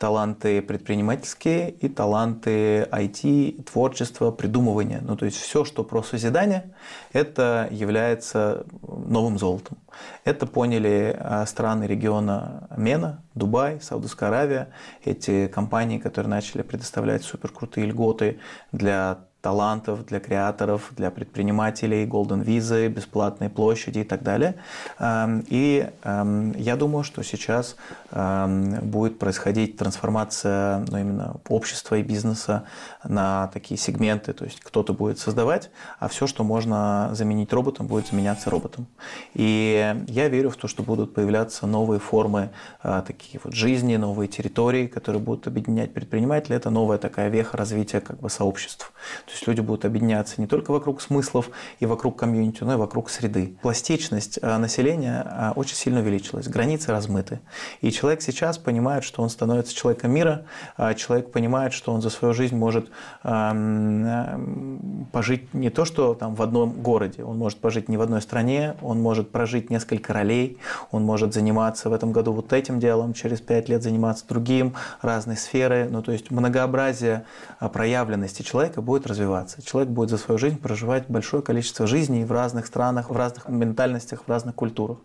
таланты 0.00 0.62
предпринимательские 0.62 1.70
и 1.70 1.88
таланты 1.88 2.88
IT, 2.90 3.64
творчества, 3.64 4.30
придумывания. 4.30 5.00
Ну, 5.02 5.14
то 5.14 5.26
есть 5.26 5.36
все, 5.36 5.66
что 5.66 5.84
про 5.84 6.02
созидание, 6.02 6.74
это 7.12 7.68
является 7.70 8.64
новым 8.82 9.38
золотом. 9.38 9.76
Это 10.24 10.46
поняли 10.46 11.14
а, 11.20 11.44
страны 11.44 11.84
региона 11.84 12.66
Мена, 12.76 13.22
Дубай, 13.34 13.78
Саудовская 13.82 14.30
Аравия, 14.30 14.68
эти 15.04 15.48
компании, 15.48 15.98
которые 15.98 16.30
начали 16.30 16.62
предоставлять 16.62 17.22
суперкрутые 17.22 17.86
льготы 17.86 18.40
для 18.72 19.18
талантов, 19.40 20.04
для 20.06 20.20
креаторов, 20.20 20.92
для 20.96 21.10
предпринимателей, 21.10 22.06
Golden 22.06 22.44
Visa, 22.44 22.88
бесплатные 22.88 23.48
площади 23.48 24.00
и 24.00 24.04
так 24.04 24.22
далее. 24.22 24.56
Эм, 24.98 25.44
и 25.48 25.88
эм, 26.02 26.52
я 26.52 26.76
думаю, 26.76 27.04
что 27.04 27.22
сейчас 27.22 27.76
эм, 28.10 28.80
будет 28.82 29.18
происходить 29.18 29.76
трансформация 29.76 30.84
ну, 30.90 30.98
именно 30.98 31.36
общества 31.48 31.96
и 31.96 32.02
бизнеса 32.02 32.64
на 33.04 33.48
такие 33.48 33.78
сегменты. 33.78 34.32
То 34.32 34.44
есть 34.44 34.60
кто-то 34.60 34.92
будет 34.92 35.18
создавать, 35.18 35.70
а 35.98 36.08
все, 36.08 36.26
что 36.26 36.44
можно 36.44 37.10
заменить 37.12 37.52
роботом, 37.52 37.86
будет 37.86 38.08
заменяться 38.08 38.50
роботом. 38.50 38.86
И 39.34 39.96
я 40.06 40.28
верю 40.28 40.50
в 40.50 40.56
то, 40.56 40.68
что 40.68 40.82
будут 40.82 41.14
появляться 41.14 41.66
новые 41.66 41.98
формы 41.98 42.50
э, 42.82 43.02
такие 43.06 43.40
вот 43.42 43.54
жизни, 43.54 43.96
новые 43.96 44.28
территории, 44.28 44.86
которые 44.86 45.22
будут 45.22 45.46
объединять 45.46 45.94
предпринимателей. 45.94 46.56
Это 46.56 46.70
новая 46.70 46.98
такая 46.98 47.30
веха 47.30 47.56
развития 47.56 48.00
как 48.00 48.20
бы 48.20 48.28
сообществ. 48.28 48.92
То 49.30 49.34
есть 49.36 49.46
люди 49.46 49.60
будут 49.60 49.84
объединяться 49.84 50.40
не 50.40 50.48
только 50.48 50.72
вокруг 50.72 51.00
смыслов 51.00 51.50
и 51.78 51.86
вокруг 51.86 52.18
комьюнити, 52.18 52.64
но 52.64 52.72
и 52.72 52.76
вокруг 52.76 53.08
среды. 53.10 53.56
Пластичность 53.62 54.40
э, 54.42 54.56
населения 54.56 55.24
э, 55.24 55.52
очень 55.54 55.76
сильно 55.76 56.00
увеличилась, 56.00 56.48
границы 56.48 56.90
размыты. 56.90 57.38
И 57.80 57.92
человек 57.92 58.22
сейчас 58.22 58.58
понимает, 58.58 59.04
что 59.04 59.22
он 59.22 59.30
становится 59.30 59.72
человеком 59.72 60.10
мира, 60.10 60.46
а 60.76 60.94
человек 60.94 61.30
понимает, 61.30 61.72
что 61.72 61.92
он 61.92 62.02
за 62.02 62.10
свою 62.10 62.34
жизнь 62.34 62.56
может 62.56 62.90
эм, 63.22 64.04
э, 64.04 65.06
пожить 65.12 65.54
не 65.54 65.70
то, 65.70 65.84
что 65.84 66.14
там 66.14 66.34
в 66.34 66.42
одном 66.42 66.82
городе, 66.82 67.22
он 67.22 67.38
может 67.38 67.60
пожить 67.60 67.88
не 67.88 67.96
в 67.96 68.02
одной 68.02 68.22
стране, 68.22 68.74
он 68.82 69.00
может 69.00 69.30
прожить 69.30 69.70
несколько 69.70 70.12
ролей, 70.12 70.58
он 70.90 71.04
может 71.04 71.34
заниматься 71.34 71.88
в 71.88 71.92
этом 71.92 72.10
году 72.10 72.32
вот 72.32 72.52
этим 72.52 72.80
делом, 72.80 73.14
через 73.14 73.40
пять 73.40 73.68
лет 73.68 73.84
заниматься 73.84 74.24
другим, 74.28 74.74
разные 75.02 75.36
сферы. 75.36 75.86
Ну, 75.88 76.02
то 76.02 76.10
есть 76.10 76.32
многообразие 76.32 77.26
проявленности 77.72 78.42
человека 78.42 78.82
будет 78.82 79.06
развиваться 79.06 79.19
развиваться. 79.20 79.62
Человек 79.62 79.90
будет 79.92 80.10
за 80.10 80.18
свою 80.18 80.38
жизнь 80.38 80.58
проживать 80.58 81.04
большое 81.08 81.42
количество 81.42 81.86
жизней 81.86 82.24
в 82.24 82.32
разных 82.32 82.66
странах, 82.66 83.10
в 83.10 83.16
разных 83.16 83.48
ментальностях, 83.48 84.24
в 84.26 84.28
разных 84.28 84.54
культурах. 84.54 84.98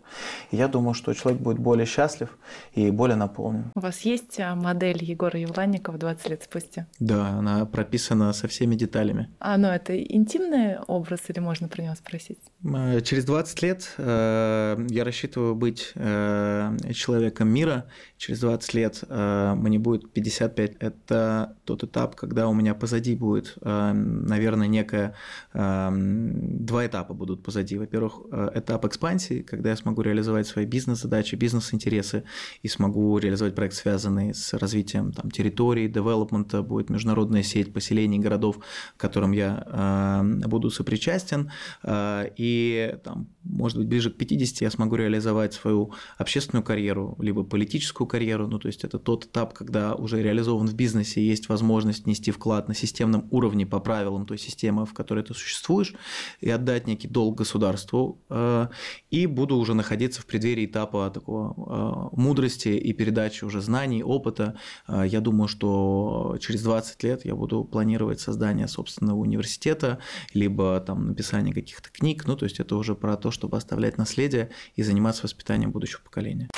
И 0.50 0.56
я 0.56 0.68
думаю, 0.68 0.94
что 0.94 1.12
человек 1.12 1.40
будет 1.40 1.58
более 1.58 1.86
счастлив 1.86 2.28
и 2.74 2.90
более 2.90 3.16
наполнен. 3.16 3.72
У 3.74 3.80
вас 3.80 4.00
есть 4.00 4.40
а, 4.40 4.54
модель 4.54 5.04
Егора 5.04 5.38
Евланникова 5.38 5.98
20 5.98 6.30
лет 6.30 6.42
спустя? 6.42 6.86
Да, 6.98 7.28
она 7.28 7.66
прописана 7.66 8.32
со 8.32 8.48
всеми 8.48 8.74
деталями. 8.74 9.28
А, 9.38 9.58
ну 9.58 9.68
это 9.68 9.92
интимный 9.96 10.78
образ 10.86 11.20
или 11.28 11.40
можно 11.40 11.68
про 11.68 11.82
него 11.82 11.94
спросить? 11.94 12.38
Э, 12.64 13.00
через 13.00 13.24
20 13.24 13.62
лет 13.62 13.94
э, 13.98 14.86
я 14.88 15.04
рассчитываю 15.04 15.54
быть 15.54 15.92
э, 15.94 16.76
человеком 16.94 17.48
мира. 17.48 17.84
Через 18.18 18.40
20 18.40 18.74
лет 18.74 19.04
э, 19.08 19.54
мне 19.56 19.78
будет 19.78 20.12
55. 20.12 20.76
Это 20.80 21.56
тот 21.64 21.84
этап, 21.84 22.16
когда 22.16 22.48
у 22.48 22.54
меня 22.54 22.74
позади 22.74 23.14
будет 23.14 23.56
э, 23.60 23.92
наверное, 24.26 24.68
некая... 24.68 25.14
Эм, 25.52 26.64
два 26.64 26.86
этапа 26.86 27.14
будут 27.14 27.42
позади. 27.42 27.78
Во-первых, 27.78 28.20
э, 28.30 28.50
этап 28.54 28.84
экспансии, 28.84 29.42
когда 29.42 29.70
я 29.70 29.76
смогу 29.76 30.02
реализовать 30.02 30.46
свои 30.46 30.66
бизнес-задачи, 30.66 31.34
бизнес-интересы 31.36 32.24
и 32.62 32.68
смогу 32.68 33.18
реализовать 33.18 33.54
проект, 33.54 33.74
связанный 33.74 34.34
с 34.34 34.52
развитием 34.54 35.12
там, 35.12 35.30
территорий, 35.30 35.88
девелопмента, 35.88 36.62
будет 36.62 36.90
международная 36.90 37.42
сеть 37.42 37.72
поселений, 37.72 38.18
городов, 38.18 38.58
к 38.96 39.00
которым 39.00 39.32
я 39.32 39.64
э, 39.66 40.48
буду 40.48 40.70
сопричастен. 40.70 41.50
Э, 41.82 42.28
и 42.36 42.96
там, 43.04 43.28
может 43.44 43.78
быть, 43.78 43.88
ближе 43.88 44.10
к 44.10 44.16
50 44.16 44.60
я 44.62 44.70
смогу 44.70 44.96
реализовать 44.96 45.54
свою 45.54 45.92
общественную 46.18 46.64
карьеру, 46.64 47.16
либо 47.18 47.44
политическую 47.44 48.05
карьеру. 48.06 48.46
Ну, 48.46 48.58
то 48.58 48.68
есть 48.68 48.84
это 48.84 48.98
тот 48.98 49.24
этап, 49.24 49.54
когда 49.54 49.94
уже 49.94 50.22
реализован 50.22 50.66
в 50.66 50.74
бизнесе, 50.74 51.24
есть 51.24 51.48
возможность 51.48 52.06
нести 52.06 52.30
вклад 52.30 52.68
на 52.68 52.74
системном 52.74 53.28
уровне 53.30 53.66
по 53.66 53.80
правилам 53.80 54.26
той 54.26 54.38
системы, 54.38 54.86
в 54.86 54.94
которой 54.94 55.24
ты 55.24 55.34
существуешь, 55.34 55.94
и 56.40 56.50
отдать 56.50 56.86
некий 56.86 57.08
долг 57.08 57.38
государству. 57.38 58.20
Э, 58.28 58.68
и 59.10 59.26
буду 59.26 59.56
уже 59.56 59.74
находиться 59.74 60.20
в 60.22 60.26
преддверии 60.26 60.66
этапа 60.66 61.10
такого 61.10 62.12
э, 62.12 62.16
мудрости 62.16 62.68
и 62.68 62.92
передачи 62.92 63.44
уже 63.44 63.60
знаний, 63.60 64.02
опыта. 64.02 64.58
Э, 64.88 65.04
я 65.06 65.20
думаю, 65.20 65.48
что 65.48 66.36
через 66.40 66.62
20 66.62 67.02
лет 67.02 67.24
я 67.24 67.34
буду 67.34 67.64
планировать 67.64 68.20
создание 68.20 68.68
собственного 68.68 69.18
университета, 69.18 69.98
либо 70.34 70.80
там 70.80 71.08
написание 71.08 71.54
каких-то 71.54 71.90
книг. 71.90 72.26
Ну, 72.26 72.36
то 72.36 72.44
есть 72.44 72.60
это 72.60 72.76
уже 72.76 72.94
про 72.94 73.16
то, 73.16 73.30
чтобы 73.30 73.56
оставлять 73.56 73.98
наследие 73.98 74.50
и 74.74 74.82
заниматься 74.82 75.22
воспитанием 75.24 75.72
будущего 75.72 76.02
поколения. 76.02 76.48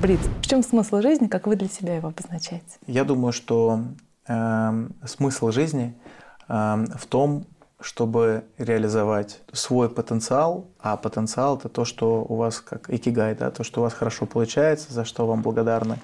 Брит, 0.00 0.20
в 0.40 0.46
чем 0.46 0.62
смысл 0.62 1.00
жизни, 1.00 1.26
как 1.26 1.46
вы 1.46 1.56
для 1.56 1.68
себя 1.68 1.96
его 1.96 2.08
обозначаете? 2.08 2.78
Я 2.86 3.04
думаю, 3.04 3.32
что 3.32 3.80
э, 4.26 4.88
смысл 5.04 5.50
жизни 5.50 5.94
в 6.48 7.06
том, 7.08 7.46
чтобы 7.84 8.44
реализовать 8.58 9.40
свой 9.52 9.88
потенциал, 9.90 10.66
а 10.80 10.96
потенциал 10.96 11.58
это 11.58 11.68
то, 11.68 11.84
что 11.84 12.24
у 12.28 12.36
вас 12.36 12.60
как 12.60 12.88
икигай, 12.88 13.34
да, 13.34 13.50
то, 13.50 13.64
что 13.64 13.80
у 13.80 13.84
вас 13.84 13.92
хорошо 13.92 14.26
получается, 14.26 14.92
за 14.92 15.04
что 15.04 15.26
вам 15.26 15.42
благодарны 15.42 15.98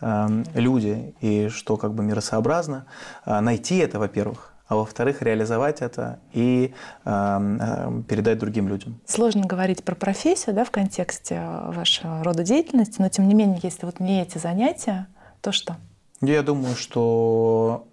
э, 0.00 0.44
люди 0.54 1.14
и 1.20 1.48
что 1.48 1.76
как 1.76 1.94
бы 1.94 2.02
миросообразно. 2.02 2.86
Э, 3.24 3.40
найти 3.40 3.78
это, 3.78 3.98
во-первых, 3.98 4.51
а 4.72 4.74
во-вторых, 4.74 5.20
реализовать 5.20 5.82
это 5.82 6.18
и 6.32 6.72
э, 7.04 8.02
передать 8.08 8.38
другим 8.38 8.68
людям. 8.68 8.98
Сложно 9.06 9.44
говорить 9.44 9.84
про 9.84 9.94
профессию 9.94 10.54
да, 10.54 10.64
в 10.64 10.70
контексте 10.70 11.42
вашего 11.66 12.24
рода 12.24 12.42
деятельности, 12.42 12.98
но 12.98 13.10
тем 13.10 13.28
не 13.28 13.34
менее, 13.34 13.60
если 13.62 13.84
вот 13.84 14.00
не 14.00 14.22
эти 14.22 14.38
занятия, 14.38 15.08
то 15.42 15.52
что? 15.52 15.76
Я 16.22 16.42
думаю, 16.42 16.74
что 16.74 17.86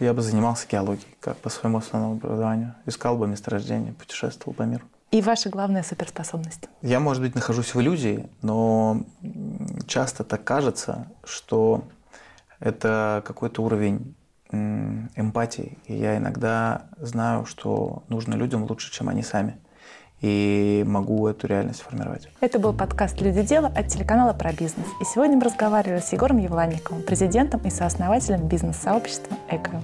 я 0.00 0.12
бы 0.12 0.20
занимался 0.20 0.66
геологией, 0.70 1.16
как 1.18 1.38
по 1.38 1.48
своему 1.48 1.78
основному 1.78 2.16
образованию. 2.16 2.74
Искал 2.84 3.16
бы 3.16 3.26
месторождение, 3.26 3.94
путешествовал 3.94 4.52
по 4.52 4.64
миру. 4.64 4.84
И 5.10 5.22
ваша 5.22 5.48
главная 5.48 5.82
суперспособность? 5.82 6.68
Я, 6.82 7.00
может 7.00 7.22
быть, 7.22 7.34
нахожусь 7.34 7.74
в 7.74 7.80
иллюзии, 7.80 8.28
но 8.42 9.00
часто 9.86 10.24
так 10.24 10.44
кажется, 10.44 11.06
что 11.24 11.84
это 12.60 13.22
какой-то 13.24 13.62
уровень 13.62 14.14
эмпатии. 14.50 15.78
И 15.86 15.94
я 15.94 16.16
иногда 16.16 16.82
знаю, 16.98 17.44
что 17.44 18.02
нужно 18.08 18.34
людям 18.34 18.64
лучше, 18.64 18.92
чем 18.92 19.08
они 19.08 19.22
сами 19.22 19.58
и 20.20 20.84
могу 20.86 21.28
эту 21.28 21.46
реальность 21.46 21.82
формировать. 21.82 22.28
Это 22.40 22.58
был 22.58 22.72
подкаст 22.72 23.20
«Люди 23.20 23.42
дела» 23.42 23.68
от 23.68 23.88
телеканала 23.88 24.32
«Про 24.32 24.52
бизнес». 24.52 24.86
И 25.00 25.04
сегодня 25.04 25.36
мы 25.36 25.44
разговаривали 25.44 26.00
с 26.00 26.12
Егором 26.12 26.38
Евланниковым, 26.38 27.02
президентом 27.04 27.60
и 27.60 27.70
сооснователем 27.70 28.48
бизнес-сообщества 28.48 29.36
«Эко». 29.48 29.80